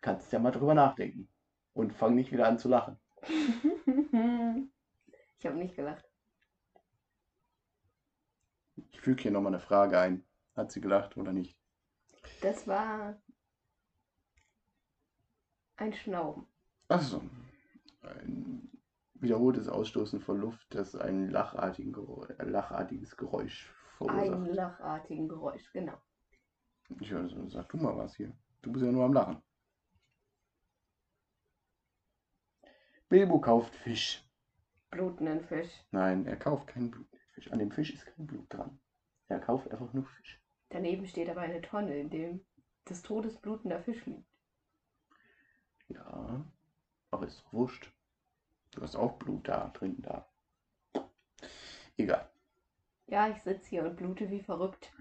Kannst 0.00 0.32
ja 0.32 0.38
mal 0.38 0.52
drüber 0.52 0.74
nachdenken. 0.74 1.28
Und 1.76 1.92
fang 1.92 2.14
nicht 2.14 2.32
wieder 2.32 2.48
an 2.48 2.58
zu 2.58 2.70
lachen. 2.70 2.98
ich 3.22 3.30
habe 5.44 5.56
nicht 5.56 5.76
gelacht. 5.76 6.08
Ich 8.76 8.98
füge 8.98 9.20
hier 9.20 9.30
nochmal 9.30 9.52
eine 9.52 9.60
Frage 9.60 9.98
ein. 9.98 10.24
Hat 10.54 10.72
sie 10.72 10.80
gelacht 10.80 11.18
oder 11.18 11.34
nicht? 11.34 11.60
Das 12.40 12.66
war 12.66 13.20
ein 15.76 15.92
Schnauben. 15.92 16.46
Achso. 16.88 17.20
Ein 18.00 18.70
wiederholtes 19.12 19.68
Ausstoßen 19.68 20.22
von 20.22 20.40
Luft, 20.40 20.74
das 20.74 20.96
ein 20.96 21.28
lachartigen 21.28 21.92
Geräusch, 21.92 22.32
ein 22.38 22.52
lachartiges 22.52 23.18
Geräusch 23.18 23.70
verursacht. 23.98 24.30
Ein 24.30 24.46
lachartigen 24.46 25.28
Geräusch, 25.28 25.70
genau. 25.74 26.00
Ich 27.00 27.10
höre 27.10 27.28
so, 27.28 27.46
sag 27.50 27.68
du 27.68 27.76
mal 27.76 27.98
was 27.98 28.16
hier. 28.16 28.34
Du 28.62 28.72
bist 28.72 28.86
ja 28.86 28.90
nur 28.90 29.04
am 29.04 29.12
Lachen. 29.12 29.42
Bilbo 33.08 33.40
kauft 33.40 33.74
Fisch. 33.76 34.24
Blutenden 34.90 35.40
Fisch. 35.44 35.70
Nein, 35.92 36.26
er 36.26 36.36
kauft 36.36 36.66
keinen 36.66 36.90
blutenden 36.90 37.28
Fisch. 37.34 37.52
An 37.52 37.60
dem 37.60 37.70
Fisch 37.70 37.94
ist 37.94 38.04
kein 38.04 38.26
Blut 38.26 38.52
dran. 38.52 38.80
Er 39.28 39.38
kauft 39.38 39.70
einfach 39.70 39.92
nur 39.92 40.04
Fisch. 40.04 40.40
Daneben 40.70 41.06
steht 41.06 41.28
aber 41.28 41.42
eine 41.42 41.62
Tonne, 41.62 41.96
in 41.96 42.10
dem 42.10 42.44
des 42.88 43.02
Todes 43.02 43.36
blutender 43.36 43.80
Fisch 43.80 44.04
liegt. 44.06 44.28
Ja, 45.88 46.44
aber 47.10 47.26
ist 47.26 47.42
doch 47.42 47.52
wurscht. 47.52 47.92
Du 48.72 48.82
hast 48.82 48.96
auch 48.96 49.18
Blut 49.18 49.46
da, 49.46 49.68
drin 49.68 50.02
da. 50.02 50.28
Egal. 51.96 52.28
Ja, 53.06 53.28
ich 53.28 53.40
sitze 53.42 53.68
hier 53.70 53.84
und 53.84 53.96
blute 53.96 54.28
wie 54.30 54.42
verrückt. 54.42 54.92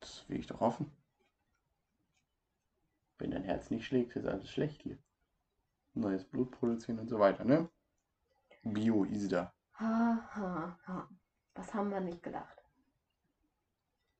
Das 0.00 0.26
will 0.28 0.40
ich 0.40 0.46
doch 0.46 0.60
hoffen. 0.60 0.90
Wenn 3.18 3.30
dein 3.30 3.44
Herz 3.44 3.70
nicht 3.70 3.84
schlägt, 3.84 4.16
ist 4.16 4.26
alles 4.26 4.50
schlecht 4.50 4.82
hier. 4.82 4.98
Neues 5.96 6.24
Blut 6.24 6.50
produzieren 6.50 6.98
und 6.98 7.08
so 7.08 7.18
weiter, 7.18 7.44
ne? 7.44 7.68
Bio 8.62 9.04
ist 9.04 9.32
da. 9.32 9.52
Ha, 9.74 10.28
ha, 10.34 10.78
ha. 10.86 11.08
Was 11.54 11.72
haben 11.72 11.90
wir 11.90 12.00
nicht 12.00 12.22
gedacht? 12.22 12.62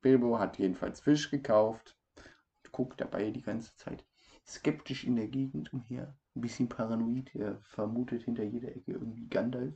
Bilbo 0.00 0.38
hat 0.38 0.58
jedenfalls 0.58 1.00
Fisch 1.00 1.30
gekauft 1.30 1.98
und 2.16 2.72
guckt 2.72 3.00
dabei 3.00 3.30
die 3.30 3.42
ganze 3.42 3.74
Zeit 3.76 4.04
skeptisch 4.46 5.04
in 5.04 5.16
der 5.16 5.28
Gegend 5.28 5.72
umher. 5.72 6.16
Ein 6.34 6.40
bisschen 6.40 6.68
paranoid. 6.68 7.34
Er 7.34 7.58
vermutet 7.62 8.22
hinter 8.22 8.44
jeder 8.44 8.68
Ecke 8.68 8.92
irgendwie 8.92 9.28
Gandalf. 9.28 9.74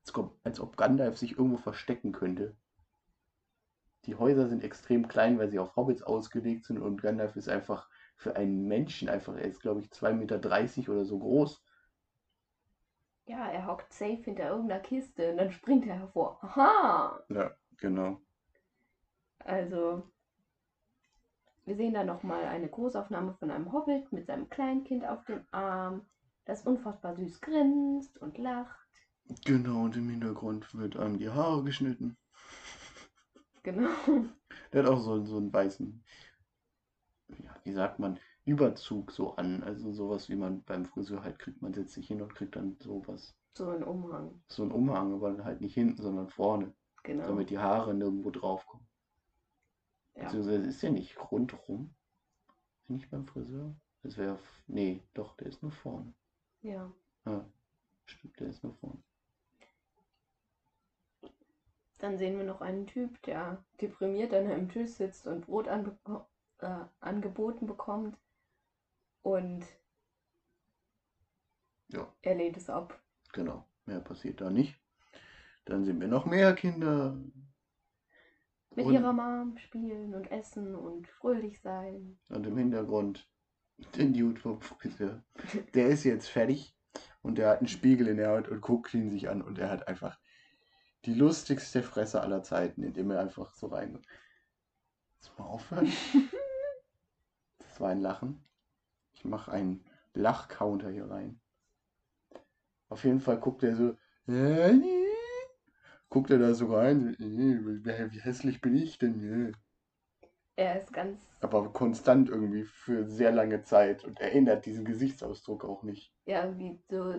Als 0.00 0.14
ob, 0.14 0.40
als 0.44 0.60
ob 0.60 0.76
Gandalf 0.76 1.18
sich 1.18 1.32
irgendwo 1.32 1.56
verstecken 1.56 2.12
könnte. 2.12 2.56
Die 4.04 4.14
Häuser 4.14 4.48
sind 4.48 4.64
extrem 4.64 5.06
klein, 5.06 5.38
weil 5.38 5.50
sie 5.50 5.58
auf 5.58 5.76
Hobbits 5.76 6.02
ausgelegt 6.02 6.64
sind 6.64 6.78
und 6.78 7.02
Gandalf 7.02 7.36
ist 7.36 7.48
einfach 7.48 7.88
für 8.22 8.36
einen 8.36 8.66
Menschen 8.66 9.08
einfach, 9.08 9.34
er 9.34 9.44
ist 9.44 9.60
glaube 9.60 9.80
ich 9.80 9.88
2,30 9.88 10.12
Meter 10.14 10.92
oder 10.92 11.04
so 11.04 11.18
groß. 11.18 11.62
Ja, 13.26 13.50
er 13.50 13.66
hockt 13.66 13.92
safe 13.92 14.22
hinter 14.22 14.50
irgendeiner 14.50 14.80
Kiste 14.80 15.30
und 15.30 15.38
dann 15.38 15.52
springt 15.52 15.86
er 15.86 15.98
hervor. 15.98 16.38
Aha! 16.42 17.22
Ja, 17.28 17.52
genau. 17.76 18.20
Also, 19.40 20.10
wir 21.64 21.76
sehen 21.76 21.94
da 21.94 22.04
nochmal 22.04 22.44
eine 22.44 22.68
Großaufnahme 22.68 23.34
von 23.34 23.50
einem 23.50 23.72
Hobbit 23.72 24.12
mit 24.12 24.26
seinem 24.26 24.48
Kleinkind 24.48 25.06
auf 25.06 25.24
dem 25.24 25.44
Arm, 25.50 26.06
das 26.44 26.62
unfassbar 26.66 27.14
süß 27.16 27.40
grinst 27.40 28.18
und 28.18 28.38
lacht. 28.38 28.88
Genau, 29.44 29.84
und 29.84 29.96
im 29.96 30.08
Hintergrund 30.08 30.74
wird 30.74 30.96
einem 30.96 31.18
die 31.18 31.30
Haare 31.30 31.62
geschnitten. 31.62 32.16
Genau. 33.62 33.90
Der 34.72 34.82
hat 34.82 34.90
auch 34.90 34.98
so, 34.98 35.24
so 35.24 35.36
einen 35.36 35.52
weißen, 35.52 36.02
ja, 37.40 37.54
wie 37.64 37.72
sagt 37.72 37.98
man, 37.98 38.18
Überzug 38.44 39.12
so 39.12 39.36
an. 39.36 39.62
Also 39.62 39.92
sowas, 39.92 40.28
wie 40.28 40.36
man 40.36 40.62
beim 40.64 40.84
Friseur 40.84 41.22
halt 41.22 41.38
kriegt. 41.38 41.62
Man 41.62 41.74
setzt 41.74 41.94
sich 41.94 42.08
hin 42.08 42.20
und 42.22 42.34
kriegt 42.34 42.56
dann 42.56 42.76
sowas. 42.80 43.34
So 43.56 43.68
ein 43.68 43.82
Umhang. 43.84 44.42
So 44.48 44.62
ein 44.64 44.72
Umhang, 44.72 45.14
aber 45.14 45.44
halt 45.44 45.60
nicht 45.60 45.74
hinten, 45.74 46.02
sondern 46.02 46.28
vorne. 46.28 46.72
Genau. 47.02 47.26
Damit 47.26 47.50
die 47.50 47.58
Haare 47.58 47.94
nirgendwo 47.94 48.30
draufkommen. 48.30 48.86
Ja. 50.14 50.24
Beziehungsweise 50.24 50.66
ist 50.66 50.82
der 50.82 50.90
nicht 50.90 51.18
rundherum? 51.30 51.94
Nicht 52.88 53.10
beim 53.10 53.26
Friseur? 53.26 53.74
Das 54.02 54.16
wäre. 54.16 54.38
Nee, 54.66 55.02
doch, 55.14 55.36
der 55.36 55.48
ist 55.48 55.62
nur 55.62 55.72
vorne. 55.72 56.12
ja. 56.62 56.90
Ja, 57.24 57.44
stimmt, 58.06 58.40
der 58.40 58.48
ist 58.48 58.64
nur 58.64 58.74
vorne. 58.74 59.00
Dann 61.98 62.18
sehen 62.18 62.36
wir 62.36 62.44
noch 62.44 62.60
einen 62.60 62.88
Typ, 62.88 63.22
der 63.22 63.64
deprimiert 63.80 64.34
an 64.34 64.46
einem 64.50 64.68
Tisch 64.68 64.90
sitzt 64.90 65.28
und 65.28 65.46
Brot 65.46 65.68
anbe 65.68 65.96
äh, 66.62 66.84
angeboten 67.00 67.66
bekommt. 67.66 68.16
Und 69.22 69.64
Ja. 71.88 72.12
er 72.22 72.34
lehnt 72.34 72.56
es 72.56 72.70
ab. 72.70 73.00
Genau, 73.32 73.66
mehr 73.86 74.00
passiert 74.00 74.40
da 74.40 74.50
nicht. 74.50 74.78
Dann 75.64 75.84
sind 75.84 76.00
wir 76.00 76.08
noch 76.08 76.26
mehr 76.26 76.54
Kinder. 76.54 77.16
Mit 78.74 78.86
Und- 78.86 78.94
ihrer 78.94 79.12
Mom 79.12 79.58
spielen 79.58 80.14
und 80.14 80.30
essen 80.30 80.74
und 80.74 81.06
fröhlich 81.06 81.60
sein. 81.60 82.18
Und 82.28 82.46
im 82.46 82.56
Hintergrund 82.56 83.28
den 83.96 84.36
vom 84.36 84.60
Friseur. 84.60 85.22
Der 85.74 85.88
ist 85.88 86.04
jetzt 86.04 86.28
fertig 86.28 86.74
und 87.22 87.36
der 87.36 87.50
hat 87.50 87.58
einen 87.58 87.68
Spiegel 87.68 88.08
in 88.08 88.16
der 88.16 88.30
Hand 88.30 88.48
und 88.48 88.60
guckt 88.60 88.94
ihn 88.94 89.10
sich 89.10 89.28
an 89.28 89.42
und 89.42 89.58
er 89.58 89.70
hat 89.70 89.88
einfach 89.88 90.18
die 91.04 91.14
lustigste 91.14 91.82
Fresse 91.82 92.20
aller 92.20 92.42
Zeiten, 92.42 92.82
indem 92.82 93.10
er 93.10 93.20
einfach 93.20 93.54
so 93.54 93.66
rein. 93.68 94.00
Jetzt 95.16 95.36
mal 95.38 95.46
aufhören. 95.46 95.86
War 97.82 97.90
ein 97.90 98.00
Lachen. 98.00 98.38
Ich 99.12 99.24
mache 99.24 99.50
einen 99.50 99.84
Lachcounter 100.14 100.88
hier 100.88 101.10
rein. 101.10 101.40
Auf 102.88 103.02
jeden 103.02 103.18
Fall 103.18 103.38
guckt 103.40 103.64
er 103.64 103.74
so. 103.74 103.96
äh, 104.32 104.74
Guckt 106.08 106.30
er 106.30 106.38
da 106.38 106.54
so 106.54 106.72
rein. 106.72 107.14
äh, 107.18 108.12
Wie 108.12 108.20
hässlich 108.20 108.60
bin 108.60 108.76
ich 108.76 108.98
denn? 108.98 109.52
Er 110.54 110.80
ist 110.80 110.92
ganz. 110.92 111.18
aber 111.40 111.72
konstant 111.72 112.28
irgendwie 112.28 112.62
für 112.62 113.04
sehr 113.04 113.32
lange 113.32 113.64
Zeit 113.64 114.04
und 114.04 114.20
erinnert 114.20 114.64
diesen 114.64 114.84
Gesichtsausdruck 114.84 115.64
auch 115.64 115.82
nicht. 115.82 116.14
Ja, 116.26 116.56
wie 116.56 116.78
so 116.88 117.14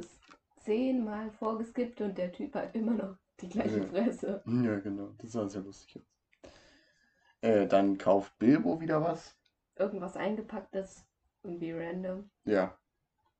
zehnmal 0.63 1.29
vorgeskippt 1.31 1.99
und 1.99 2.17
der 2.17 2.31
Typ 2.31 2.55
hat 2.55 2.73
immer 2.73 2.93
noch 2.93 3.17
die 3.41 3.49
gleiche 3.49 3.79
Ja. 3.79 3.85
Fresse. 3.87 4.41
Ja, 4.45 4.79
genau, 4.79 5.09
das 5.17 5.33
sah 5.33 5.45
sehr 5.49 5.61
lustig 5.61 5.97
aus. 5.97 6.03
Äh, 7.41 7.67
dann 7.67 7.97
kauft 7.97 8.39
Bilbo 8.39 8.79
wieder 8.79 9.01
was. 9.01 9.35
Irgendwas 9.75 10.15
eingepacktes, 10.15 11.05
irgendwie 11.43 11.71
random. 11.71 12.29
Ja, 12.45 12.77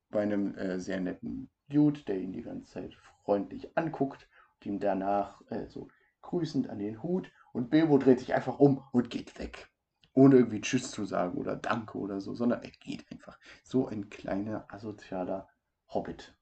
bei 0.09 0.21
einem 0.21 0.55
äh, 0.55 0.79
sehr 0.79 0.99
netten 0.99 1.49
Dude, 1.69 2.01
der 2.01 2.19
ihn 2.19 2.33
die 2.33 2.43
ganze 2.43 2.71
Zeit 2.71 2.93
freundlich 3.23 3.77
anguckt 3.77 4.29
und 4.55 4.65
ihm 4.65 4.79
danach 4.79 5.41
äh, 5.49 5.67
so 5.67 5.89
grüßend 6.21 6.69
an 6.69 6.79
den 6.79 7.03
Hut 7.03 7.31
und 7.51 7.69
Bilbo 7.69 7.97
dreht 7.97 8.19
sich 8.19 8.33
einfach 8.33 8.59
um 8.59 8.83
und 8.91 9.09
geht 9.09 9.37
weg. 9.39 9.69
Ohne 10.13 10.35
irgendwie 10.37 10.61
Tschüss 10.61 10.91
zu 10.91 11.05
sagen 11.05 11.37
oder 11.37 11.55
Danke 11.55 11.97
oder 11.97 12.21
so, 12.21 12.35
sondern 12.35 12.61
er 12.61 12.71
geht 12.71 13.11
einfach. 13.11 13.39
So 13.63 13.87
ein 13.87 14.09
kleiner, 14.09 14.65
asozialer 14.71 15.49
Hobbit. 15.87 16.35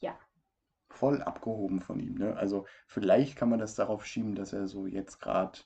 Ja. 0.00 0.18
Voll 0.88 1.22
abgehoben 1.22 1.80
von 1.80 2.00
ihm, 2.00 2.14
ne? 2.14 2.36
Also 2.36 2.66
vielleicht 2.86 3.36
kann 3.36 3.48
man 3.48 3.58
das 3.58 3.74
darauf 3.74 4.04
schieben, 4.04 4.34
dass 4.34 4.52
er 4.52 4.68
so 4.68 4.86
jetzt 4.86 5.20
gerade 5.20 5.58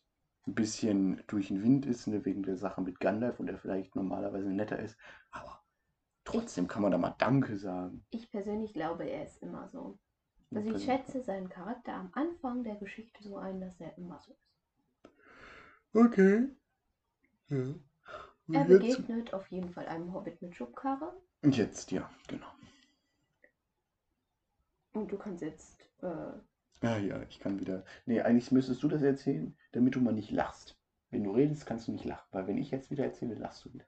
ein 0.48 0.54
bisschen 0.54 1.22
durch 1.26 1.48
den 1.48 1.62
Wind 1.62 1.86
ist, 1.86 2.06
ne, 2.06 2.24
wegen 2.24 2.42
der 2.42 2.56
Sache 2.56 2.80
mit 2.80 3.00
Gandalf 3.00 3.38
und 3.38 3.48
er 3.48 3.58
vielleicht 3.58 3.94
normalerweise 3.94 4.48
netter 4.50 4.78
ist. 4.78 4.96
Aber 5.30 5.62
trotzdem 6.24 6.66
kann 6.68 6.82
man 6.82 6.92
da 6.92 6.98
mal 6.98 7.14
Danke 7.18 7.56
sagen. 7.56 8.04
Ich 8.10 8.30
persönlich 8.30 8.72
glaube, 8.72 9.04
er 9.04 9.24
ist 9.24 9.42
immer 9.42 9.68
so. 9.68 9.98
Also 10.54 10.74
ich 10.74 10.82
schätze 10.84 11.22
seinen 11.22 11.50
Charakter 11.50 11.92
am 11.92 12.10
Anfang 12.14 12.64
der 12.64 12.76
Geschichte 12.76 13.22
so 13.22 13.36
ein, 13.36 13.60
dass 13.60 13.78
er 13.80 13.96
immer 13.98 14.18
so 14.20 14.32
ist. 14.32 14.48
Okay. 15.94 16.48
Ja. 17.48 17.74
Und 18.46 18.54
Er 18.54 18.66
jetzt, 18.66 18.96
begegnet 18.96 19.34
auf 19.34 19.46
jeden 19.48 19.70
Fall 19.70 19.86
einem 19.86 20.12
Hobbit 20.14 20.40
mit 20.40 20.56
Schubkarre. 20.56 21.12
und 21.42 21.56
jetzt, 21.56 21.90
ja, 21.90 22.10
genau. 22.26 22.46
Und 24.92 25.12
du 25.12 25.18
kannst 25.18 25.42
jetzt. 25.42 25.90
Äh, 26.02 26.32
Ja, 26.82 26.96
ja, 26.96 27.22
ich 27.28 27.40
kann 27.40 27.58
wieder. 27.58 27.84
Nee, 28.06 28.20
eigentlich 28.20 28.52
müsstest 28.52 28.82
du 28.82 28.88
das 28.88 29.02
erzählen, 29.02 29.56
damit 29.72 29.94
du 29.94 30.00
mal 30.00 30.12
nicht 30.12 30.30
lachst. 30.30 30.78
Wenn 31.10 31.24
du 31.24 31.32
redest, 31.32 31.66
kannst 31.66 31.88
du 31.88 31.92
nicht 31.92 32.04
lachen, 32.04 32.28
weil 32.30 32.46
wenn 32.46 32.58
ich 32.58 32.70
jetzt 32.70 32.90
wieder 32.90 33.04
erzähle, 33.04 33.34
lachst 33.34 33.64
du 33.64 33.72
wieder. 33.72 33.86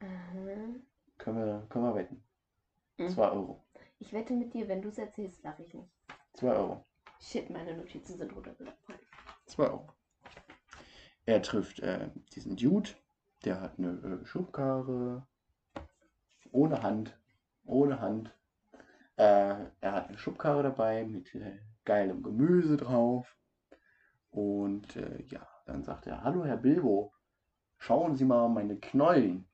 aha. 0.00 0.74
Können 1.18 1.38
wir, 1.38 1.66
können 1.68 1.84
wir 1.84 1.94
wetten. 1.94 2.22
Mhm. 2.98 3.08
2 3.10 3.30
Euro. 3.30 3.64
Ich 3.98 4.12
wette 4.12 4.32
mit 4.32 4.54
dir, 4.54 4.68
wenn 4.68 4.80
du 4.80 4.88
es 4.88 4.98
erzählst, 4.98 5.42
lache 5.42 5.62
ich 5.62 5.74
nicht. 5.74 5.90
2 6.34 6.52
Euro. 6.52 6.84
Shit, 7.20 7.50
meine 7.50 7.76
Notizen 7.76 8.16
sind 8.16 8.34
runtergefallen. 8.34 9.00
2 9.46 9.64
Euro. 9.64 9.88
Er 11.26 11.42
trifft 11.42 11.80
äh, 11.80 12.08
diesen 12.34 12.56
Dude, 12.56 12.90
der 13.44 13.60
hat 13.60 13.78
eine 13.78 14.20
äh, 14.22 14.24
Schubkarre. 14.24 15.26
Ohne 16.52 16.82
Hand. 16.82 17.18
Ohne 17.64 18.00
Hand. 18.00 18.32
Äh, 19.18 19.66
er 19.80 19.92
hat 19.92 20.08
eine 20.08 20.18
Schubkarre 20.18 20.62
dabei 20.62 21.04
mit 21.04 21.34
äh, 21.34 21.58
geilem 21.84 22.22
Gemüse 22.22 22.76
drauf. 22.76 23.36
Und 24.30 24.94
äh, 24.96 25.24
ja, 25.28 25.46
dann 25.66 25.82
sagt 25.82 26.06
er, 26.06 26.22
hallo 26.22 26.44
Herr 26.44 26.56
Bilbo, 26.56 27.12
schauen 27.78 28.14
Sie 28.14 28.24
mal 28.24 28.48
meine 28.48 28.78
Knollen. 28.78 29.48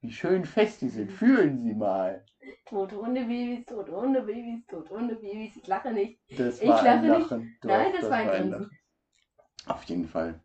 Wie 0.00 0.12
schön 0.12 0.44
fest 0.44 0.80
die 0.82 0.88
sind. 0.88 1.10
Fühlen 1.10 1.58
Sie 1.58 1.74
mal. 1.74 2.24
Tote 2.66 2.96
Hundebabys, 2.96 3.66
tote 3.66 3.90
Hundebabys, 3.90 4.64
tote 4.68 4.90
Hundebabys. 4.90 5.56
Ich 5.56 5.66
lache 5.66 5.90
nicht. 5.92 6.20
Das 6.36 6.60
Ich 6.60 6.68
war 6.68 6.80
ein 6.82 7.04
lache 7.04 7.18
nicht. 7.18 7.30
Lachen. 7.30 7.56
Doch, 7.60 7.68
Nein, 7.70 7.92
das 7.92 8.10
war 8.10 8.16
ein 8.18 8.28
Grinsen. 8.28 8.50
Lachen. 8.52 8.78
Auf 9.66 9.82
jeden 9.84 10.06
Fall. 10.06 10.40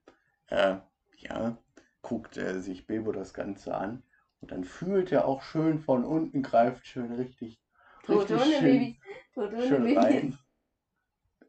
Äh, 0.47 0.77
ja, 1.17 1.57
guckt 2.01 2.37
er 2.37 2.59
sich 2.59 2.87
Bilbo 2.87 3.11
das 3.11 3.33
Ganze 3.35 3.75
an. 3.75 4.03
Und 4.41 4.51
dann 4.51 4.63
fühlt 4.63 5.11
er 5.11 5.25
auch 5.25 5.43
schön 5.43 5.79
von 5.79 6.03
unten, 6.03 6.41
greift 6.41 6.87
schön 6.87 7.13
richtig, 7.13 7.62
Tote 8.03 8.37
tote 8.37 8.39
schön 8.45 8.99
Hundebabys. 9.35 9.97
rein. 9.97 10.37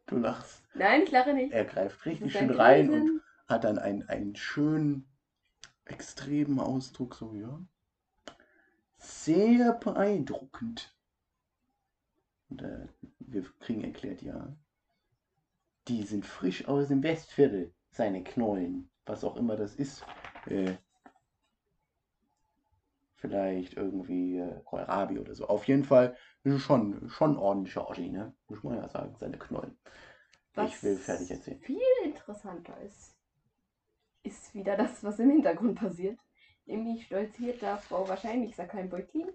Du 0.07 0.19
lachst. 0.19 0.63
Nein, 0.75 1.03
ich 1.05 1.11
lache 1.11 1.33
nicht. 1.33 1.53
Er 1.53 1.65
greift 1.65 2.05
richtig 2.05 2.35
schön 2.35 2.51
rein 2.51 2.91
und 2.91 3.07
Grinsen. 3.07 3.23
hat 3.47 3.65
dann 3.65 3.79
einen, 3.79 4.07
einen 4.09 4.37
schönen, 4.37 5.09
extremen 5.87 6.61
Ausdruck, 6.61 7.15
so 7.15 7.35
ja. 7.35 7.59
Sehr 8.99 9.73
beeindruckend. 9.73 10.95
Und 12.51 12.63
äh, 12.63 12.87
wir 13.19 13.45
kriegen 13.61 13.83
erklärt, 13.85 14.21
ja. 14.23 14.55
Die 15.89 16.03
sind 16.03 16.27
frisch 16.27 16.67
aus 16.69 16.89
dem 16.89 17.03
Westviertel, 17.03 17.75
seine 17.91 18.23
Knollen. 18.25 18.91
Was 19.07 19.25
auch 19.25 19.37
immer 19.37 19.57
das 19.57 19.75
ist. 19.75 20.05
Äh, 20.47 20.75
vielleicht 23.25 23.75
irgendwie 23.75 24.37
äh, 24.37 24.61
Kohlrabi 24.65 25.19
oder 25.19 25.35
so. 25.35 25.47
Auf 25.47 25.67
jeden 25.67 25.85
Fall 25.85 26.15
ist 26.43 26.53
es 26.53 26.63
schon, 26.63 27.09
schon 27.09 27.33
ein 27.33 27.39
ordentlicher 27.39 27.89
Oschi, 27.89 28.11
ne? 28.11 28.35
Muss 28.49 28.63
man 28.63 28.77
ja 28.77 28.87
sagen, 28.87 29.17
seine 29.19 29.39
Knollen. 29.39 29.79
Ich 30.67 30.83
will 30.83 30.99
fertig 30.99 31.31
erzählen. 31.31 31.59
viel 31.61 31.81
interessanter 32.05 32.79
ist, 32.83 33.17
ist 34.23 34.55
wieder 34.55 34.77
das, 34.77 35.03
was 35.03 35.19
im 35.19 35.31
Hintergrund 35.31 35.79
passiert. 35.79 36.21
Nämlich 36.67 37.07
stolziert 37.07 37.63
da 37.63 37.79
Frau 37.79 38.07
wahrscheinlich 38.07 38.55
Sakai 38.55 38.85
Beutlin 38.85 39.31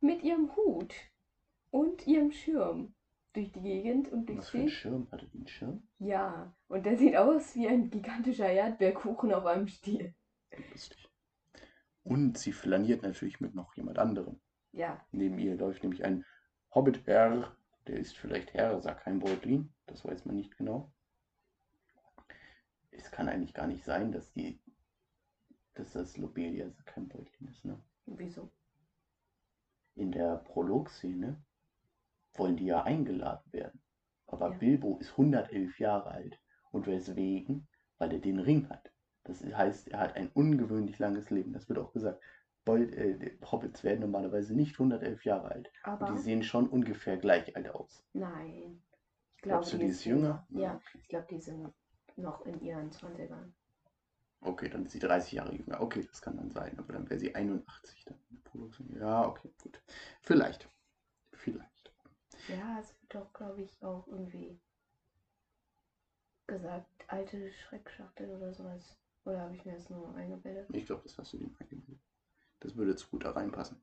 mit 0.00 0.22
ihrem 0.22 0.54
Hut 0.54 0.94
und 1.70 2.06
ihrem 2.06 2.32
Schirm 2.32 2.94
durch 3.32 3.50
die 3.50 3.62
Gegend 3.62 4.12
und 4.12 4.26
durch 4.26 4.40
Was 4.40 4.50
für 4.50 4.58
ein. 4.58 4.68
Schirm? 4.68 5.08
Hatte 5.10 5.26
die 5.26 5.38
einen 5.38 5.48
Schirm? 5.48 5.88
Ja, 5.98 6.54
und 6.68 6.84
der 6.84 6.98
sieht 6.98 7.16
aus 7.16 7.54
wie 7.54 7.66
ein 7.66 7.88
gigantischer 7.88 8.50
Erdbeerkuchen 8.50 9.32
auf 9.32 9.46
einem 9.46 9.68
Stiel. 9.68 10.14
Lustig. 10.70 11.05
Und 12.06 12.38
sie 12.38 12.52
flaniert 12.52 13.02
natürlich 13.02 13.40
mit 13.40 13.54
noch 13.54 13.74
jemand 13.74 13.98
anderem. 13.98 14.40
Ja, 14.72 15.04
Neben 15.10 15.38
ihr 15.38 15.56
läuft 15.56 15.82
nämlich 15.82 16.04
ein 16.04 16.24
Hobbit-Herr. 16.72 17.56
Der 17.88 17.98
ist 17.98 18.16
vielleicht 18.16 18.54
Herr 18.54 18.80
Sackheim 18.80 19.18
Beutlin. 19.18 19.72
Das 19.86 20.04
weiß 20.04 20.24
man 20.24 20.36
nicht 20.36 20.56
genau. 20.56 20.92
Es 22.90 23.10
kann 23.10 23.28
eigentlich 23.28 23.54
gar 23.54 23.66
nicht 23.66 23.84
sein, 23.84 24.12
dass 24.12 24.32
die. 24.32 24.60
dass 25.74 25.92
das 25.92 26.16
Lobelia 26.16 26.70
Sackheim 26.70 27.08
Beutlin 27.08 27.48
ist, 27.48 27.64
ne? 27.64 27.82
wieso? 28.06 28.52
In 29.96 30.12
der 30.12 30.36
Prolog-Szene 30.36 31.42
wollen 32.34 32.56
die 32.56 32.66
ja 32.66 32.84
eingeladen 32.84 33.52
werden. 33.52 33.82
Aber 34.26 34.50
Ja. 34.50 34.58
Bilbo 34.58 34.98
ist 34.98 35.10
111 35.12 35.78
Jahre 35.80 36.10
alt. 36.10 36.38
Und 36.70 36.86
weswegen? 36.86 37.66
Weil 37.98 38.12
er 38.12 38.20
den 38.20 38.38
Ring 38.38 38.68
hat. 38.68 38.92
Das 39.26 39.42
heißt, 39.44 39.88
er 39.88 40.00
hat 40.00 40.16
ein 40.16 40.30
ungewöhnlich 40.34 40.98
langes 40.98 41.30
Leben. 41.30 41.52
Das 41.52 41.68
wird 41.68 41.78
auch 41.78 41.92
gesagt. 41.92 42.22
Beut, 42.64 42.90
äh, 42.92 43.38
Hobbits 43.50 43.84
werden 43.84 44.00
normalerweise 44.00 44.54
nicht 44.54 44.74
111 44.78 45.24
Jahre 45.24 45.50
alt. 45.52 45.70
Aber 45.84 46.08
Und 46.08 46.16
die 46.18 46.22
sehen 46.22 46.42
schon 46.42 46.68
ungefähr 46.68 47.16
gleich 47.16 47.54
alt 47.56 47.68
aus. 47.68 48.02
nein. 48.12 48.82
Ich 49.36 49.42
glaube, 49.42 49.60
Glaubst 49.60 49.72
du, 49.74 49.78
die 49.78 49.86
ist 49.86 50.04
jünger? 50.04 50.46
Ja, 50.50 50.80
ich 50.94 51.08
glaube, 51.08 51.26
die 51.30 51.38
sind 51.40 51.72
noch 52.16 52.44
in 52.46 52.60
ihren 52.60 52.90
20ern. 52.90 53.52
Okay, 54.40 54.68
dann 54.68 54.86
ist 54.86 54.92
sie 54.92 54.98
30 54.98 55.32
Jahre 55.32 55.54
jünger. 55.54 55.80
Okay, 55.80 56.04
das 56.08 56.20
kann 56.22 56.36
dann 56.36 56.50
sein. 56.50 56.78
Aber 56.78 56.92
dann 56.92 57.08
wäre 57.08 57.20
sie 57.20 57.34
81 57.34 58.04
dann. 58.04 58.18
in 58.30 58.36
der 58.36 58.42
Produktion. 58.50 58.96
Ja, 58.98 59.26
okay, 59.28 59.50
gut. 59.62 59.80
Vielleicht. 60.22 60.68
Vielleicht. 61.32 61.92
Ja, 62.48 62.78
es 62.80 62.94
wird 63.02 63.14
doch, 63.14 63.32
glaube 63.32 63.62
ich, 63.62 63.82
auch 63.82 64.06
irgendwie 64.08 64.58
gesagt, 66.46 67.04
alte 67.08 67.52
Schreckschachtel 67.52 68.30
oder 68.30 68.52
sowas. 68.52 68.96
Oder 69.26 69.40
habe 69.40 69.54
ich 69.54 69.64
mir 69.64 69.74
das 69.74 69.90
nur 69.90 70.14
eingebildet? 70.14 70.68
Ich 70.72 70.86
glaube, 70.86 71.02
das 71.02 71.18
hast 71.18 71.32
du 71.32 71.38
dem 71.38 71.54
eingebildet. 71.58 72.00
Das 72.60 72.76
würde 72.76 72.94
zu 72.94 73.08
gut 73.08 73.24
da 73.24 73.32
reinpassen. 73.32 73.76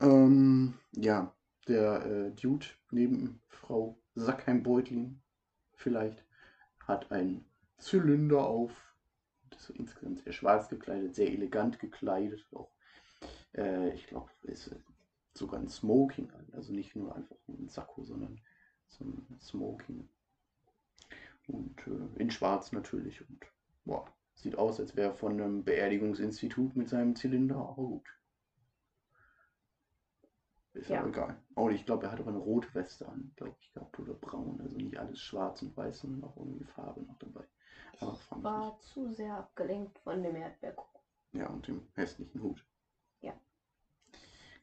Ähm, 0.00 0.74
ja, 0.92 1.34
der 1.66 2.04
äh, 2.04 2.30
Dude 2.32 2.66
neben 2.90 3.40
Frau 3.48 3.98
Sackheim-Beutlin 4.14 5.22
vielleicht 5.74 6.24
hat 6.86 7.10
einen 7.10 7.44
Zylinder 7.78 8.46
auf. 8.46 8.94
Das 9.50 9.70
ist 9.70 9.78
insgesamt 9.78 10.20
sehr 10.20 10.32
schwarz 10.32 10.68
gekleidet, 10.68 11.14
sehr 11.14 11.32
elegant 11.32 11.78
gekleidet. 11.78 12.46
Auch, 12.52 12.70
äh, 13.54 13.94
ich 13.94 14.06
glaube, 14.06 14.30
ist 14.42 14.68
äh, 14.68 14.78
sogar 15.32 15.58
ein 15.58 15.68
Smoking 15.68 16.30
an. 16.32 16.46
Also 16.52 16.74
nicht 16.74 16.94
nur 16.94 17.16
einfach 17.16 17.36
ein 17.48 17.68
Sakko, 17.68 18.04
sondern 18.04 18.40
so 18.88 19.04
ein 19.04 19.38
Smoking. 19.40 20.08
Und 21.46 21.86
äh, 21.86 22.20
in 22.20 22.30
schwarz 22.30 22.72
natürlich. 22.72 23.22
Und 23.28 23.46
boah, 23.84 24.06
Sieht 24.38 24.56
aus, 24.56 24.78
als 24.78 24.94
wäre 24.94 25.08
er 25.08 25.14
von 25.14 25.32
einem 25.32 25.64
Beerdigungsinstitut 25.64 26.76
mit 26.76 26.88
seinem 26.88 27.16
Zylinder, 27.16 27.56
aber 27.56 27.74
gut. 27.82 28.08
Ist 30.74 30.90
ja 30.90 31.04
egal. 31.04 31.36
Oh, 31.56 31.68
ich 31.70 31.84
glaube, 31.84 32.06
er 32.06 32.12
hat 32.12 32.20
aber 32.20 32.30
eine 32.30 32.38
rote 32.38 32.72
Weste 32.72 33.08
an, 33.08 33.32
glaube 33.34 33.56
ich, 33.60 33.72
gehabt, 33.72 33.98
oder 33.98 34.14
braun. 34.14 34.60
Also 34.60 34.76
nicht 34.76 34.96
alles 34.96 35.20
schwarz 35.20 35.60
und 35.62 35.76
weiß, 35.76 36.00
sondern 36.00 36.30
auch 36.30 36.36
irgendwie 36.36 36.64
Farbe 36.66 37.02
noch 37.02 37.18
dabei. 37.18 37.44
Aber 38.00 38.16
ich 38.16 38.44
War 38.44 38.78
zu 38.78 39.10
sehr 39.10 39.34
abgelenkt 39.34 39.98
von 39.98 40.22
dem 40.22 40.36
Erdbeerkuchen. 40.36 41.00
Ja, 41.32 41.48
und 41.48 41.66
dem 41.66 41.88
hässlichen 41.94 42.40
Hut. 42.40 42.64
Ja. 43.20 43.32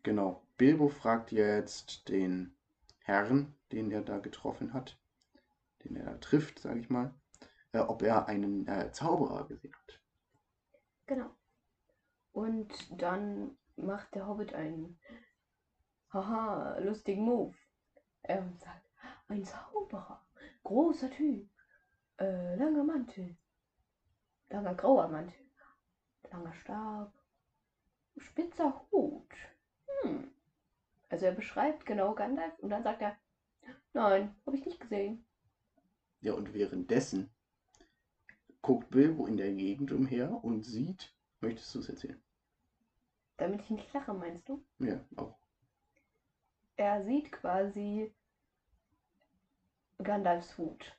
Genau. 0.04 0.42
Bilbo 0.56 0.88
fragt 0.88 1.34
jetzt 1.34 2.08
den 2.08 2.56
Herrn, 3.00 3.54
den 3.74 3.92
er 3.92 4.04
da 4.04 4.20
getroffen 4.20 4.74
hat, 4.74 4.98
den 5.84 5.98
er 5.98 6.06
da 6.06 6.18
trifft, 6.20 6.60
sage 6.60 6.80
ich 6.80 6.90
mal, 6.90 7.14
äh, 7.76 7.80
ob 7.80 8.02
er 8.02 8.28
einen 8.28 8.68
äh, 8.68 8.92
Zauberer 8.92 9.48
gesehen 9.48 9.76
hat. 9.76 10.00
Genau. 11.08 11.30
Und 12.32 12.72
dann 13.02 13.58
macht 13.76 14.16
der 14.16 14.28
Hobbit 14.28 14.54
einen 14.54 14.98
haha, 16.12 16.80
lustigen 16.80 17.24
Move. 17.24 17.54
Er 18.22 18.50
sagt, 18.60 18.90
ein 19.28 19.44
Zauberer, 19.44 20.26
großer 20.64 21.12
Typ, 21.12 21.50
äh, 22.18 22.56
langer 22.56 22.84
Mantel, 22.84 23.36
langer 24.50 24.74
grauer 24.76 25.10
Mantel, 25.10 25.46
langer 26.32 26.54
Stab, 26.54 27.14
spitzer 28.18 28.82
Hut. 28.92 29.34
Hm. 30.02 30.32
Also 31.10 31.26
er 31.26 31.34
beschreibt 31.34 31.86
genau 31.86 32.16
Gandalf 32.16 32.58
und 32.60 32.70
dann 32.70 32.84
sagt 32.84 33.02
er, 33.02 33.18
nein, 33.94 34.34
habe 34.46 34.56
ich 34.56 34.66
nicht 34.66 34.80
gesehen. 34.80 35.26
Ja, 36.22 36.34
und 36.34 36.54
währenddessen 36.54 37.35
guckt 38.66 38.90
Bilbo 38.90 39.28
in 39.28 39.38
der 39.38 39.54
Gegend 39.54 39.92
umher 39.92 40.44
und 40.44 40.66
sieht, 40.66 41.14
möchtest 41.40 41.76
du 41.76 41.80
es 41.80 41.90
erzählen? 41.90 42.20
Damit 43.38 43.62
ich 43.62 43.70
nicht 43.70 43.94
lache, 43.94 44.12
meinst 44.12 44.50
du? 44.50 44.66
Ja, 44.80 45.00
auch. 45.18 45.38
Er 46.76 47.06
sieht 47.06 47.32
quasi 47.32 48.12
Gandalfs 50.02 50.58
Hut. 50.58 50.98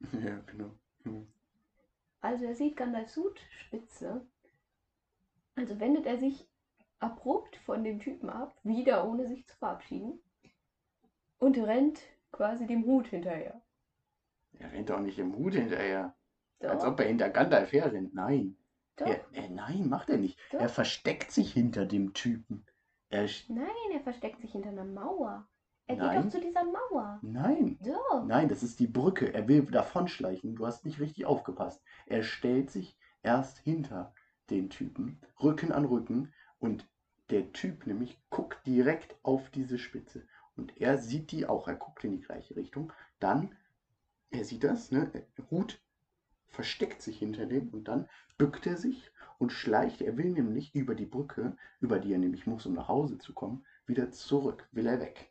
Ja, 0.12 0.38
genau. 0.40 0.70
Hm. 1.04 1.26
Also 2.20 2.44
er 2.44 2.54
sieht 2.54 2.76
Gandalfs 2.76 3.16
Hut, 3.16 3.40
spitze. 3.52 4.26
Also 5.54 5.80
wendet 5.80 6.04
er 6.04 6.18
sich 6.18 6.46
abrupt 6.98 7.56
von 7.56 7.84
dem 7.84 8.00
Typen 8.00 8.28
ab, 8.28 8.54
wieder 8.64 9.08
ohne 9.08 9.26
sich 9.26 9.46
zu 9.46 9.56
verabschieden. 9.56 10.20
Und 11.38 11.56
rennt 11.56 12.02
quasi 12.32 12.66
dem 12.66 12.84
Hut 12.84 13.06
hinterher. 13.06 13.62
Er 14.58 14.72
rennt 14.72 14.90
doch 14.90 15.00
nicht 15.00 15.18
im 15.18 15.34
Hut 15.34 15.54
hinterher. 15.54 16.14
Als 16.60 16.82
Doch, 16.82 16.92
ob 16.92 17.00
er 17.00 17.06
hinter 17.06 17.30
Gandalf 17.30 17.72
herrennt. 17.72 18.14
Nein. 18.14 18.56
doch. 18.96 19.06
Er, 19.06 19.20
er, 19.32 19.48
nein, 19.50 19.88
macht 19.88 20.10
er 20.10 20.18
nicht. 20.18 20.38
Doch. 20.50 20.60
Er 20.60 20.68
versteckt 20.68 21.30
sich 21.30 21.52
hinter 21.52 21.86
dem 21.86 22.12
Typen. 22.14 22.64
Er, 23.10 23.28
Nein, 23.48 23.68
er 23.92 24.00
versteckt 24.00 24.40
sich 24.40 24.52
hinter 24.52 24.70
einer 24.70 24.84
Mauer. 24.84 25.48
Er 25.86 25.96
geht 25.96 26.04
Nein. 26.04 26.22
doch 26.24 26.30
zu 26.30 26.40
dieser 26.40 26.64
Mauer. 26.64 27.18
nein. 27.22 27.78
Doch. 27.82 28.24
Nein, 28.26 28.48
das 28.50 28.62
ist 28.62 28.78
die 28.78 28.86
Brücke. 28.86 29.32
Er 29.32 29.48
will 29.48 29.62
davonschleichen. 29.62 30.54
Du 30.56 30.66
hast 30.66 30.84
nicht 30.84 31.00
richtig 31.00 31.24
aufgepasst. 31.24 31.82
Er 32.06 32.22
stellt 32.22 32.70
sich 32.70 32.98
erst 33.22 33.58
hinter 33.58 34.12
den 34.50 34.68
Typen, 34.68 35.20
Rücken 35.42 35.72
an 35.72 35.86
Rücken, 35.86 36.32
und 36.58 36.86
der 37.30 37.52
Typ 37.52 37.86
nämlich 37.86 38.20
guckt 38.30 38.66
direkt 38.66 39.16
auf 39.22 39.48
diese 39.50 39.78
Spitze. 39.78 40.26
Und 40.56 40.78
er 40.78 40.98
sieht 40.98 41.30
die 41.30 41.46
auch. 41.46 41.68
Er 41.68 41.76
guckt 41.76 42.04
in 42.04 42.12
die 42.12 42.20
gleiche 42.20 42.56
Richtung. 42.56 42.92
Dann, 43.20 43.56
er 44.30 44.44
sieht 44.44 44.64
das, 44.64 44.90
ne? 44.90 45.10
Hut 45.50 45.80
versteckt 46.48 47.02
sich 47.02 47.18
hinter 47.18 47.46
dem 47.46 47.68
und 47.70 47.84
dann 47.88 48.08
bückt 48.36 48.66
er 48.66 48.76
sich 48.76 49.10
und 49.38 49.52
schleicht. 49.52 50.02
Er 50.02 50.16
will 50.16 50.30
nämlich 50.30 50.74
über 50.74 50.94
die 50.94 51.06
Brücke, 51.06 51.56
über 51.80 51.98
die 51.98 52.12
er 52.12 52.18
nämlich 52.18 52.46
muss, 52.46 52.66
um 52.66 52.74
nach 52.74 52.88
Hause 52.88 53.18
zu 53.18 53.32
kommen, 53.34 53.64
wieder 53.86 54.10
zurück. 54.10 54.68
Will 54.72 54.86
er 54.86 55.00
weg. 55.00 55.30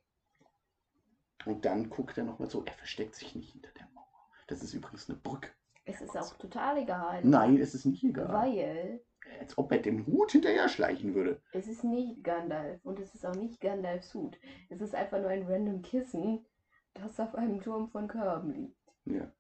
Und 1.46 1.66
dann 1.66 1.90
guckt 1.90 2.18
er 2.18 2.24
nochmal 2.26 2.50
so, 2.50 2.64
er 2.66 2.74
versteckt 2.74 3.16
sich 3.16 3.36
nicht 3.36 3.52
hinter 3.52 3.72
der 3.72 3.88
Mauer. 3.94 4.06
Das 4.48 4.64
ist 4.64 4.74
übrigens 4.74 5.10
eine 5.10 5.18
Brücke. 5.18 5.50
Es 5.86 6.02
ist 6.02 6.18
auch 6.18 6.34
total 6.38 6.78
egal. 6.80 7.22
Nein, 7.24 7.58
es 7.58 7.74
ist 7.74 7.86
nicht 7.86 8.04
egal. 8.04 8.28
Weil 8.34 9.00
Als 9.40 9.58
ob 9.58 9.72
er 9.72 9.80
dem 9.80 10.06
Hut 10.06 10.32
hinterher 10.32 10.68
schleichen 10.68 11.14
würde. 11.16 11.42
es 11.54 11.68
ist 11.68 11.84
nicht 11.84 12.24
Gandalf 12.24 12.84
und 12.84 13.00
es 13.00 13.14
ist 13.16 13.26
auch 13.26 13.36
nicht 13.36 13.62
Gandalfs 13.62 14.14
Hut. 14.14 14.38
Es 14.70 14.82
ist 14.82 14.96
einfach 14.96 15.20
nur 15.20 15.30
ein 15.30 15.46
random 15.48 15.82
Kissen, 15.82 16.46
das 16.94 17.20
auf 17.20 17.36
einem 17.36 17.62
Turm 17.62 17.90
von 17.90 18.08
Körben 18.08 18.52
liegt. 18.54 18.78
Ja. 19.06 19.32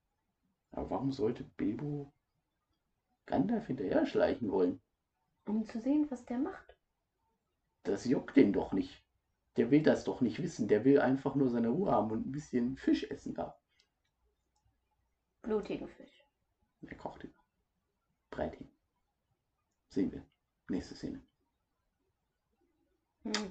Aber 0.77 0.91
warum 0.91 1.11
sollte 1.11 1.43
Bilbo 1.43 2.13
Gandalf 3.25 3.65
hinterher 3.65 4.05
schleichen 4.05 4.51
wollen? 4.51 4.79
Um 5.47 5.65
zu 5.65 5.79
sehen, 5.79 6.05
was 6.11 6.23
der 6.25 6.37
macht. 6.37 6.77
Das 7.81 8.05
juckt 8.05 8.37
den 8.37 8.53
doch 8.53 8.73
nicht. 8.73 9.03
Der 9.55 9.71
will 9.71 9.81
das 9.81 10.03
doch 10.03 10.21
nicht 10.21 10.39
wissen. 10.39 10.67
Der 10.67 10.85
will 10.85 10.99
einfach 10.99 11.33
nur 11.33 11.49
seine 11.49 11.69
Ruhe 11.69 11.91
haben 11.91 12.11
und 12.11 12.27
ein 12.27 12.31
bisschen 12.31 12.77
Fisch 12.77 13.05
essen 13.05 13.33
da. 13.33 13.59
Blutigen 15.41 15.87
Fisch. 15.87 16.23
Er 16.83 16.95
kocht 16.95 17.23
ihn. 17.23 17.33
Breit 18.29 18.61
ihn. 18.61 18.71
Sehen 19.89 20.11
wir. 20.11 20.23
Nächste 20.69 20.93
Szene. 20.93 21.23
Hm. 23.23 23.49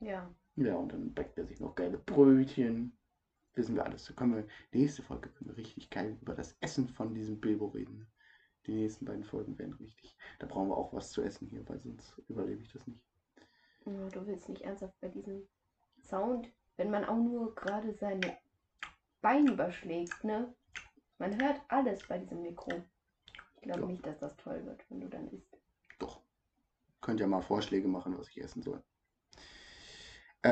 Ja. 0.00 0.30
Ja, 0.56 0.74
und 0.74 0.92
dann 0.92 1.14
backt 1.14 1.38
er 1.38 1.46
sich 1.46 1.58
noch 1.58 1.74
geile 1.74 1.96
Brötchen. 1.96 2.98
Wissen 3.56 3.74
wir 3.74 3.84
alles. 3.84 4.04
Da 4.04 4.12
können 4.14 4.36
wir, 4.36 4.46
nächste 4.72 5.02
Folge 5.02 5.30
können 5.30 5.50
wir 5.50 5.56
richtig 5.56 5.90
geil 5.90 6.16
über 6.20 6.34
das 6.34 6.56
Essen 6.60 6.88
von 6.88 7.14
diesem 7.14 7.40
Bilbo 7.40 7.66
reden. 7.66 8.06
Die 8.66 8.74
nächsten 8.74 9.04
beiden 9.06 9.24
Folgen 9.24 9.58
werden 9.58 9.74
richtig. 9.74 10.16
Da 10.38 10.46
brauchen 10.46 10.68
wir 10.68 10.76
auch 10.76 10.92
was 10.92 11.10
zu 11.10 11.22
essen 11.22 11.48
hier, 11.48 11.66
weil 11.68 11.80
sonst 11.80 12.18
überlebe 12.28 12.62
ich 12.62 12.72
das 12.72 12.86
nicht. 12.86 13.02
Ja, 13.86 14.08
Du 14.10 14.26
willst 14.26 14.48
nicht 14.48 14.62
ernsthaft 14.62 14.94
bei 15.00 15.08
diesem 15.08 15.48
Sound, 16.02 16.52
wenn 16.76 16.90
man 16.90 17.04
auch 17.04 17.16
nur 17.16 17.54
gerade 17.54 17.92
seine 17.94 18.36
Beine 19.22 19.52
überschlägt, 19.52 20.22
ne? 20.24 20.54
Man 21.18 21.40
hört 21.40 21.60
alles 21.68 22.06
bei 22.06 22.18
diesem 22.18 22.42
Mikro. 22.42 22.70
Ich 23.54 23.62
glaube 23.62 23.80
Ja. 23.82 23.86
nicht, 23.86 24.04
dass 24.04 24.18
das 24.18 24.36
toll 24.36 24.64
wird, 24.66 24.84
wenn 24.90 25.00
du 25.00 25.08
dann 25.08 25.28
isst. 25.28 25.56
Doch. 25.98 26.20
Könnt 27.00 27.20
ja 27.20 27.26
mal 27.26 27.40
Vorschläge 27.40 27.88
machen, 27.88 28.18
was 28.18 28.28
ich 28.28 28.42
essen 28.42 28.62
soll. 28.62 28.82
Äh, 30.42 30.48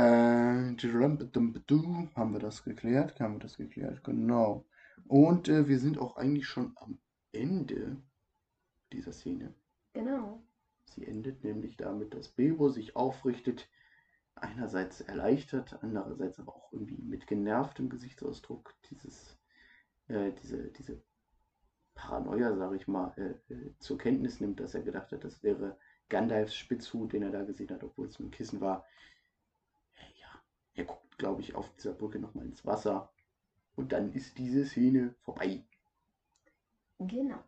haben 0.77 2.33
wir 2.33 2.41
das 2.41 2.65
geklärt? 2.65 3.21
Haben 3.21 3.35
wir 3.35 3.41
das 3.41 3.57
geklärt? 3.57 4.03
Genau. 4.05 4.67
Und 5.07 5.49
äh, 5.49 5.69
wir 5.69 5.79
sind 5.79 5.99
auch 5.99 6.17
eigentlich 6.17 6.47
schon 6.47 6.73
am 6.77 6.99
Ende 7.33 7.97
dieser 8.93 9.13
Szene. 9.13 9.55
Genau. 9.93 10.43
Sie 10.87 11.07
endet 11.07 11.45
nämlich 11.45 11.77
damit, 11.77 12.15
dass 12.15 12.29
Bilbo 12.29 12.69
sich 12.69 12.97
aufrichtet, 12.97 13.69
einerseits 14.35 15.01
erleichtert, 15.01 15.79
andererseits 15.83 16.39
aber 16.39 16.55
auch 16.55 16.73
irgendwie 16.73 17.01
mit 17.03 17.27
genervtem 17.27 17.89
Gesichtsausdruck 17.89 18.75
dieses, 18.91 19.39
äh, 20.09 20.33
diese, 20.43 20.71
diese 20.73 21.03
Paranoia, 21.95 22.57
sage 22.57 22.77
ich 22.77 22.89
mal, 22.89 23.15
äh, 23.17 23.55
äh, 23.55 23.75
zur 23.79 23.99
Kenntnis 23.99 24.41
nimmt, 24.41 24.61
dass 24.61 24.75
er 24.75 24.83
gedacht 24.83 25.13
hat, 25.13 25.25
das 25.25 25.43
wäre 25.43 25.79
Gandalfs 26.09 26.55
Spitzhut, 26.55 27.13
den 27.13 27.23
er 27.23 27.31
da 27.31 27.45
gesehen 27.45 27.71
hat, 27.71 27.85
obwohl 27.85 28.09
es 28.09 28.19
nur 28.19 28.29
ein 28.29 28.33
Kissen 28.33 28.61
war. 28.61 28.85
Er 30.75 30.85
guckt, 30.85 31.19
glaube 31.19 31.41
ich, 31.41 31.55
auf 31.55 31.73
dieser 31.77 31.93
Brücke 31.93 32.19
nochmal 32.19 32.47
ins 32.47 32.65
Wasser 32.67 33.13
und 33.77 33.93
dann 33.93 34.13
ist 34.13 34.39
diese 34.39 34.65
Szene 34.65 35.15
vorbei. 35.21 35.65
Genau. 36.99 37.43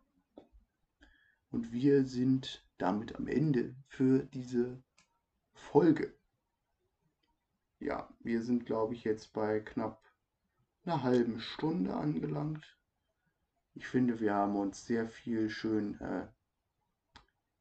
Und 1.51 1.71
wir 1.71 2.05
sind 2.05 2.65
damit 2.77 3.15
am 3.15 3.27
Ende 3.27 3.75
für 3.87 4.23
diese 4.25 4.81
Folge. 5.53 6.13
Ja, 7.79 8.09
wir 8.19 8.43
sind, 8.43 8.65
glaube 8.65 8.93
ich, 8.93 9.03
jetzt 9.03 9.33
bei 9.33 9.59
knapp 9.59 10.03
einer 10.83 11.03
halben 11.03 11.39
Stunde 11.39 11.93
angelangt. 11.93 12.77
Ich 13.73 13.87
finde, 13.87 14.19
wir 14.19 14.33
haben 14.33 14.55
uns 14.55 14.85
sehr 14.85 15.07
viel 15.07 15.49
schön 15.49 15.99
äh, 16.01 16.27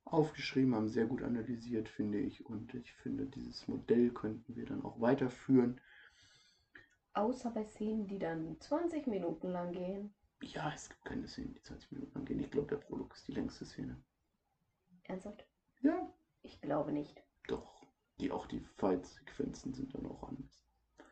aufgeschrieben, 0.07 0.75
haben 0.75 0.89
sehr 0.89 1.07
gut 1.07 1.23
analysiert, 1.23 1.89
finde 1.89 2.19
ich. 2.19 2.47
Und 2.47 2.75
ich 2.75 2.93
finde, 2.95 3.27
dieses 3.27 3.67
Modell 3.69 4.11
könnten 4.11 4.57
wir 4.57 4.65
dann 4.67 4.83
auch 4.85 5.01
weiterführen. 5.01 5.81
Außer 7.15 7.51
bei 7.51 7.65
Szenen, 7.65 8.07
die 8.07 8.19
dann 8.19 8.61
20 8.61 9.07
Minuten 9.07 9.49
lang 9.51 9.73
gehen. 9.73 10.15
Ja, 10.43 10.71
es 10.75 10.89
gibt 10.89 11.05
keine 11.05 11.27
Szenen, 11.27 11.55
die 11.55 11.63
20 11.63 11.93
Minuten 11.93 12.15
lang 12.15 12.25
gehen. 12.27 12.41
Ich 12.41 12.51
glaube, 12.51 12.69
der 12.69 12.77
Prolog 12.77 13.15
ist 13.15 13.27
die 13.27 13.33
längste 13.33 13.65
Szene. 13.65 13.97
Ernsthaft? 15.05 15.47
Ja, 15.81 16.13
Ich 16.43 16.61
glaube 16.61 16.93
nicht. 16.93 17.23
doch. 17.49 17.85
Die, 18.19 18.31
auch 18.31 18.47
die 18.47 18.61
Fight-Sequenzen 18.61 19.75
sind 19.75 19.95
dann 19.95 20.07
auch 20.07 20.23
anders. 20.29 20.63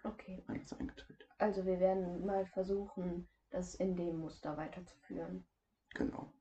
Okay. 0.05 0.43
anders 0.47 0.73
eingeteilt. 0.75 1.27
Also 1.39 1.67
wir 1.67 1.79
werden 1.81 2.25
mal 2.25 2.47
versuchen, 2.47 3.29
das 3.51 3.75
in 3.75 3.95
dem 3.97 4.19
Muster 4.21 4.57
weiterzuführen. 4.57 5.45
Genau. 5.95 6.33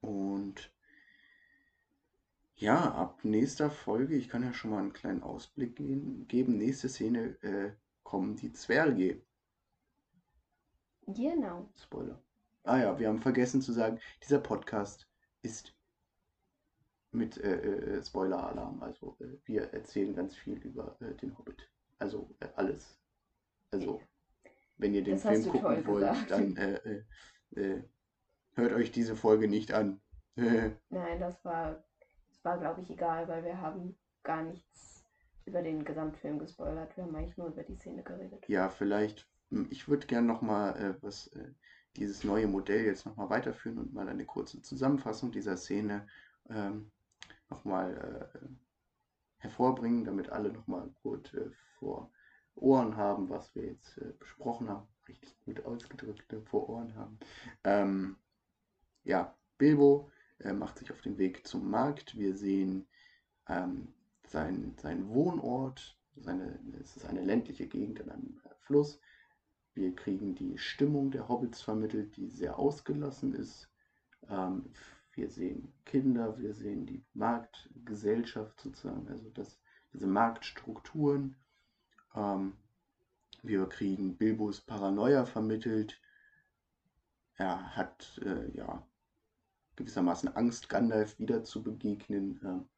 Und 0.00 0.72
ja, 2.62 2.92
ab 2.92 3.24
nächster 3.24 3.70
Folge, 3.70 4.14
ich 4.14 4.28
kann 4.28 4.44
ja 4.44 4.52
schon 4.52 4.70
mal 4.70 4.78
einen 4.78 4.92
kleinen 4.92 5.22
Ausblick 5.22 5.74
gehen, 5.74 6.26
geben. 6.28 6.56
Nächste 6.56 6.88
Szene 6.88 7.36
äh, 7.42 7.72
kommen 8.04 8.36
die 8.36 8.52
Zwerge. 8.52 9.20
Genau. 11.08 11.68
Spoiler. 11.76 12.22
Ah 12.62 12.78
ja, 12.78 12.98
wir 13.00 13.08
haben 13.08 13.20
vergessen 13.20 13.60
zu 13.60 13.72
sagen, 13.72 13.98
dieser 14.22 14.38
Podcast 14.38 15.08
ist 15.42 15.74
mit 17.10 17.36
äh, 17.38 17.96
äh, 17.96 18.02
Spoiler-Alarm. 18.02 18.80
Also 18.80 19.16
äh, 19.18 19.38
wir 19.44 19.72
erzählen 19.72 20.14
ganz 20.14 20.36
viel 20.36 20.58
über 20.58 20.96
äh, 21.00 21.14
den 21.16 21.36
Hobbit. 21.36 21.68
Also 21.98 22.30
äh, 22.38 22.46
alles. 22.54 22.96
Also, 23.72 24.00
wenn 24.76 24.94
ihr 24.94 25.02
den 25.02 25.14
Das 25.14 25.22
Film 25.22 25.48
gucken 25.48 25.86
wollt, 25.86 26.08
gesagt. 26.08 26.30
dann 26.30 26.56
äh, 26.56 27.02
hört 28.54 28.72
euch 28.72 28.92
diese 28.92 29.16
Folge 29.16 29.48
nicht 29.48 29.72
an. 29.72 30.00
Nein, 30.36 31.18
das 31.18 31.44
war, 31.44 31.82
war 32.42 32.58
glaube 32.58 32.80
ich 32.82 32.90
egal, 32.90 33.28
weil 33.28 33.44
wir 33.44 33.60
haben 33.60 33.96
gar 34.22 34.42
nichts 34.42 35.04
über 35.46 35.62
den 35.62 35.84
Gesamtfilm 35.84 36.38
gespoilert. 36.38 36.96
Wir 36.96 37.04
haben 37.04 37.14
eigentlich 37.16 37.36
nur 37.36 37.48
über 37.48 37.62
die 37.62 37.76
Szene 37.76 38.02
geredet. 38.02 38.48
Ja, 38.48 38.68
vielleicht, 38.68 39.28
hm, 39.50 39.66
ich 39.70 39.88
würde 39.88 40.06
gerne 40.06 40.26
nochmal 40.26 40.98
äh, 41.02 41.06
äh, 41.06 41.54
dieses 41.96 42.24
neue 42.24 42.46
Modell 42.46 42.84
jetzt 42.84 43.06
nochmal 43.06 43.30
weiterführen 43.30 43.78
und 43.78 43.92
mal 43.92 44.08
eine 44.08 44.24
kurze 44.24 44.62
Zusammenfassung 44.62 45.32
dieser 45.32 45.56
Szene 45.56 46.06
ähm, 46.48 46.90
nochmal 47.50 48.30
äh, 48.32 48.38
hervorbringen, 49.38 50.04
damit 50.04 50.30
alle 50.30 50.52
nochmal 50.52 50.88
gut 51.02 51.34
äh, 51.34 51.50
vor 51.78 52.10
Ohren 52.54 52.96
haben, 52.96 53.28
was 53.28 53.54
wir 53.54 53.64
jetzt 53.64 53.98
äh, 53.98 54.12
besprochen 54.18 54.68
haben. 54.68 54.86
Richtig 55.08 55.36
gut 55.44 55.64
ausgedrückt, 55.64 56.34
vor 56.44 56.68
Ohren 56.68 56.94
haben. 56.94 57.18
Ähm, 57.64 58.16
ja, 59.04 59.34
Bilbo 59.58 60.10
äh, 60.44 60.52
macht 60.52 60.78
sich 60.78 60.90
auf 60.90 61.00
den 61.00 61.18
Weg 61.18 61.46
zum 61.46 61.70
Markt. 61.70 62.18
Wir 62.18 62.34
sehen 62.34 62.86
ähm, 63.48 63.88
sein, 64.26 64.74
seinen 64.80 65.08
Wohnort. 65.08 65.98
Seine, 66.16 66.58
es 66.80 66.96
ist 66.96 67.06
eine 67.06 67.22
ländliche 67.22 67.66
Gegend 67.66 68.00
an 68.02 68.10
einem 68.10 68.40
äh, 68.44 68.54
Fluss. 68.60 69.00
Wir 69.74 69.94
kriegen 69.94 70.34
die 70.34 70.58
Stimmung 70.58 71.10
der 71.10 71.28
Hobbits 71.28 71.62
vermittelt, 71.62 72.16
die 72.16 72.28
sehr 72.28 72.58
ausgelassen 72.58 73.34
ist. 73.34 73.70
Ähm, 74.28 74.70
wir 75.14 75.30
sehen 75.30 75.72
Kinder, 75.84 76.38
wir 76.38 76.54
sehen 76.54 76.86
die 76.86 77.04
Marktgesellschaft 77.14 78.60
sozusagen, 78.60 79.08
also 79.08 79.30
das, 79.30 79.58
diese 79.92 80.06
Marktstrukturen. 80.06 81.36
Ähm, 82.14 82.54
wir 83.42 83.66
kriegen 83.66 84.16
Bilbos 84.16 84.60
Paranoia 84.60 85.24
vermittelt. 85.24 86.00
Er 87.36 87.74
hat 87.76 88.20
äh, 88.24 88.50
ja 88.56 88.86
gewissermaßen 89.76 90.34
Angst, 90.36 90.68
Gandalf 90.68 91.18
wieder 91.18 91.44
zu 91.44 91.62
begegnen. 91.62 92.40
ähm, 92.44 92.68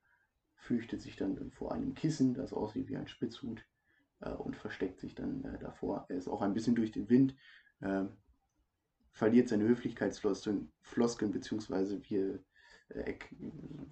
fürchtet 0.57 1.03
sich 1.03 1.17
dann 1.17 1.51
vor 1.53 1.73
einem 1.73 1.95
Kissen, 1.95 2.35
das 2.35 2.53
aussieht 2.53 2.89
wie 2.89 2.97
ein 2.97 3.09
Spitzhut 3.09 3.65
äh, 4.21 4.31
und 4.31 4.57
versteckt 4.57 5.01
sich 5.01 5.15
dann 5.15 5.45
äh, 5.45 5.59
davor. 5.59 6.07
Er 6.09 6.17
ist 6.17 6.29
auch 6.29 6.43
ein 6.43 6.55
bisschen 6.55 6.75
durch 6.75 6.93
den 6.93 7.09
Wind, 7.11 7.37
ähm, 7.83 8.11
verliert 9.13 9.49
seine 9.49 9.65
Höflichkeitsfloskeln, 9.65 10.73
Floskeln, 10.83 11.31
beziehungsweise 11.33 12.03
wir 12.09 12.41
äh, 12.89 13.13
erk- 13.13 13.35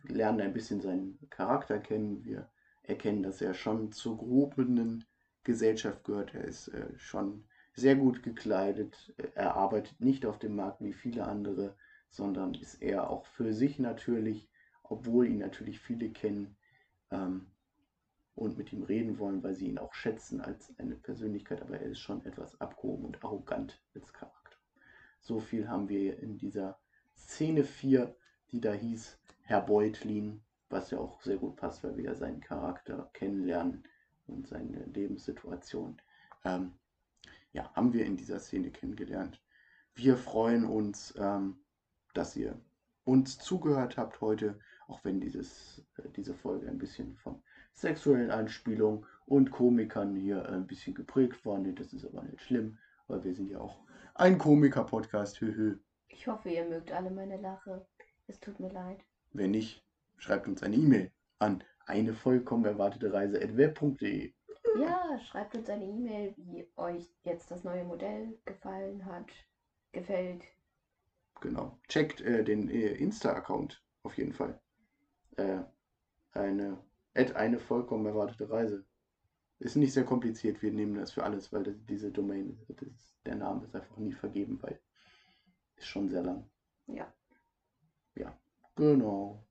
lernen 0.09 0.41
ein 0.41 0.53
bisschen 0.53 0.81
seinen 0.81 1.19
Charakter 1.31 1.79
kennen. 1.79 2.25
Wir 2.25 2.51
erkennen, 2.83 3.23
dass 3.23 3.41
er 3.41 3.55
schon 3.55 3.93
zur 3.93 4.19
gehobenen 4.19 5.05
Gesellschaft 5.45 6.05
gehört. 6.05 6.35
Er 6.35 6.45
ist 6.45 6.69
äh, 6.69 6.99
schon 6.99 7.45
sehr 7.75 7.97
gut 7.97 8.23
gekleidet. 8.23 9.15
Er 9.35 9.57
arbeitet 9.57 10.01
nicht 10.01 10.27
auf 10.27 10.39
dem 10.39 10.57
Markt 10.57 10.83
wie 10.83 10.93
viele 10.93 11.25
andere, 11.27 11.77
sondern 12.13 12.55
ist 12.55 12.81
eher 12.83 13.11
auch 13.11 13.25
für 13.27 13.53
sich 13.55 13.79
natürlich, 13.79 14.49
obwohl 14.83 15.27
ihn 15.27 15.39
natürlich 15.39 15.81
viele 15.81 16.11
kennen 16.11 16.57
ähm, 17.11 17.51
und 18.35 18.59
mit 18.59 18.73
ihm 18.73 18.83
reden 18.83 19.19
wollen, 19.19 19.43
weil 19.43 19.55
sie 19.55 19.67
ihn 19.67 19.79
auch 19.79 19.95
schätzen 19.95 20.41
als 20.41 20.79
eine 20.79 20.95
Persönlichkeit, 20.95 21.63
aber 21.63 21.81
er 21.81 21.87
ist 21.91 22.01
schon 22.01 22.25
etwas 22.27 22.61
abgehoben 22.61 23.07
und 23.07 23.25
arrogant 23.25 23.83
als 23.95 24.13
Charakter. 24.13 24.59
So 25.21 25.41
viel 25.41 25.69
haben 25.69 25.89
wir 25.89 26.19
in 26.19 26.37
dieser 26.37 26.79
Szene 27.17 27.65
4, 27.65 28.15
die 28.51 28.61
da 28.61 28.73
hieß 28.73 29.19
Herr 29.45 29.63
Beutlin, 29.63 30.43
was 30.69 30.91
ja 30.91 30.99
auch 30.99 31.23
sehr 31.23 31.39
gut 31.39 31.57
passt, 31.57 31.83
weil 31.83 31.97
wir 31.97 32.05
ja 32.05 32.15
seinen 32.15 32.41
Charakter 32.41 33.11
kennenlernen 33.15 33.85
und 34.27 34.47
seine 34.47 34.85
Lebenssituation. 34.85 36.01
Ähm, 36.45 36.73
ja, 37.53 37.73
haben 37.75 37.93
wir 37.95 38.05
in 38.05 38.17
dieser 38.17 38.39
Szene 38.39 38.71
kennengelernt. 38.71 39.43
Wir 39.95 40.17
freuen 40.17 40.65
uns, 40.65 41.15
ähm, 41.19 41.63
dass 42.15 42.37
ihr 42.37 42.61
uns 43.05 43.39
zugehört 43.39 43.97
habt 43.97 44.21
heute, 44.21 44.59
auch 44.87 45.03
wenn 45.05 45.21
dieses, 45.21 45.85
äh, 45.97 46.09
diese 46.17 46.35
Folge 46.35 46.69
ein 46.69 46.79
bisschen 46.79 47.17
von 47.17 47.43
sexuellen 47.73 48.31
Anspielungen 48.31 49.07
und 49.27 49.51
Komikern 49.51 50.15
hier 50.15 50.49
ein 50.49 50.67
bisschen 50.67 50.95
geprägt 50.95 51.45
war. 51.45 51.59
Nee, 51.59 51.73
das 51.73 51.93
ist 51.93 52.05
aber 52.05 52.23
nicht 52.23 52.43
schlimm, 52.43 52.79
weil 53.09 53.25
wir 53.25 53.35
sind 53.35 53.51
ja 53.51 53.59
auch 53.59 53.81
ein 54.15 54.39
Komiker-Podcast. 54.39 55.43
Ich 56.09 56.27
hoffe, 56.27 56.51
ihr 56.51 56.65
mögt 56.67 56.93
alle 56.93 57.11
meine 57.11 57.41
Lache. 57.41 57.87
Es 58.27 58.39
tut 58.41 58.61
mir 58.61 58.71
leid. 58.71 59.01
Wenn 59.33 59.53
nicht, 59.53 59.83
schreibt 60.19 60.47
uns 60.47 60.63
eine 60.63 60.77
E-Mail 60.77 61.11
an 61.39 61.65
eine 61.87 62.13
vollkommen 62.15 62.65
erwartete 62.65 63.13
Reise 63.13 63.41
web.de. 63.57 64.33
Ja, 64.79 65.19
schreibt 65.19 65.55
uns 65.55 65.69
eine 65.69 65.85
E-Mail, 65.85 66.35
wie 66.37 66.67
euch 66.77 67.11
jetzt 67.25 67.51
das 67.51 67.65
neue 67.65 67.85
Modell 67.85 68.39
gefallen 68.45 69.05
hat, 69.05 69.27
gefällt. 69.93 70.43
Genau. 71.43 71.77
Checkt 71.89 72.21
äh, 72.21 72.45
den 72.45 72.71
äh, 72.71 72.95
Insta-Account 72.95 73.85
auf 74.05 74.17
jeden 74.17 74.33
Fall. 74.33 74.61
Äh, 75.37 75.63
eine, 76.31 76.79
eine 77.15 77.59
vollkommen 77.59 78.07
erwartete 78.07 78.49
Reise. 78.49 78.87
Ist 79.59 79.75
nicht 79.75 79.93
sehr 79.93 80.05
kompliziert, 80.05 80.63
wir 80.63 80.73
nehmen 80.73 80.95
das 80.95 81.13
für 81.13 81.25
alles, 81.25 81.53
weil 81.53 81.65
das, 81.65 81.75
diese 81.85 82.13
Domain, 82.13 82.59
das, 82.69 83.13
der 83.27 83.35
Name 83.35 83.65
ist 83.65 83.75
einfach 83.75 83.97
nie 83.97 84.13
vergeben, 84.13 84.63
weil 84.63 84.81
ist 85.77 85.87
schon 85.87 86.09
sehr 86.09 86.23
lang. 86.23 86.49
Ja. 86.87 87.13
Ja, 88.15 88.39
genau. 88.77 89.45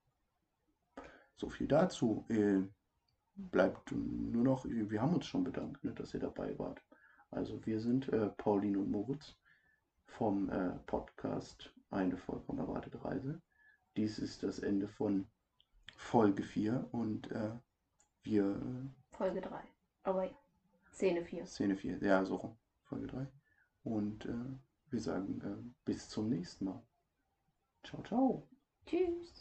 So 1.35 1.49
viel 1.49 1.67
dazu. 1.67 2.25
Äh, 2.29 2.61
bleibt 3.35 3.91
nur 3.91 4.43
noch, 4.43 4.63
wir 4.65 5.01
haben 5.01 5.15
uns 5.15 5.25
schon 5.25 5.43
bedankt, 5.43 5.83
ne, 5.83 5.91
dass 5.91 6.13
ihr 6.13 6.21
dabei 6.21 6.57
wart. 6.57 6.81
Also 7.31 7.65
wir 7.65 7.81
sind 7.81 8.07
äh, 8.09 8.29
Pauline 8.29 8.79
und 8.79 8.91
Moritz 8.91 9.35
vom 10.17 10.49
äh, 10.49 10.71
Podcast 10.85 11.73
Eine 11.89 12.17
vollkommen 12.17 12.59
erwartete 12.59 13.03
Reise. 13.03 13.41
Dies 13.97 14.19
ist 14.19 14.43
das 14.43 14.59
Ende 14.59 14.87
von 14.87 15.27
Folge 15.95 16.43
4 16.43 16.87
und 16.91 17.31
äh, 17.31 17.51
wir... 18.23 18.61
Folge 19.11 19.41
3. 19.41 19.61
Aber 20.03 20.25
ja, 20.25 20.37
Szene 20.91 21.23
4. 21.25 21.45
Szene 21.45 21.75
4, 21.75 21.97
ja, 21.99 22.23
so 22.25 22.35
rum. 22.35 22.57
Folge 22.83 23.07
3. 23.07 23.27
Und 23.83 24.25
äh, 24.25 24.91
wir 24.91 24.99
sagen 24.99 25.41
äh, 25.41 25.71
bis 25.85 26.09
zum 26.09 26.29
nächsten 26.29 26.65
Mal. 26.65 26.83
Ciao, 27.83 28.03
ciao. 28.03 28.47
Tschüss. 28.85 29.40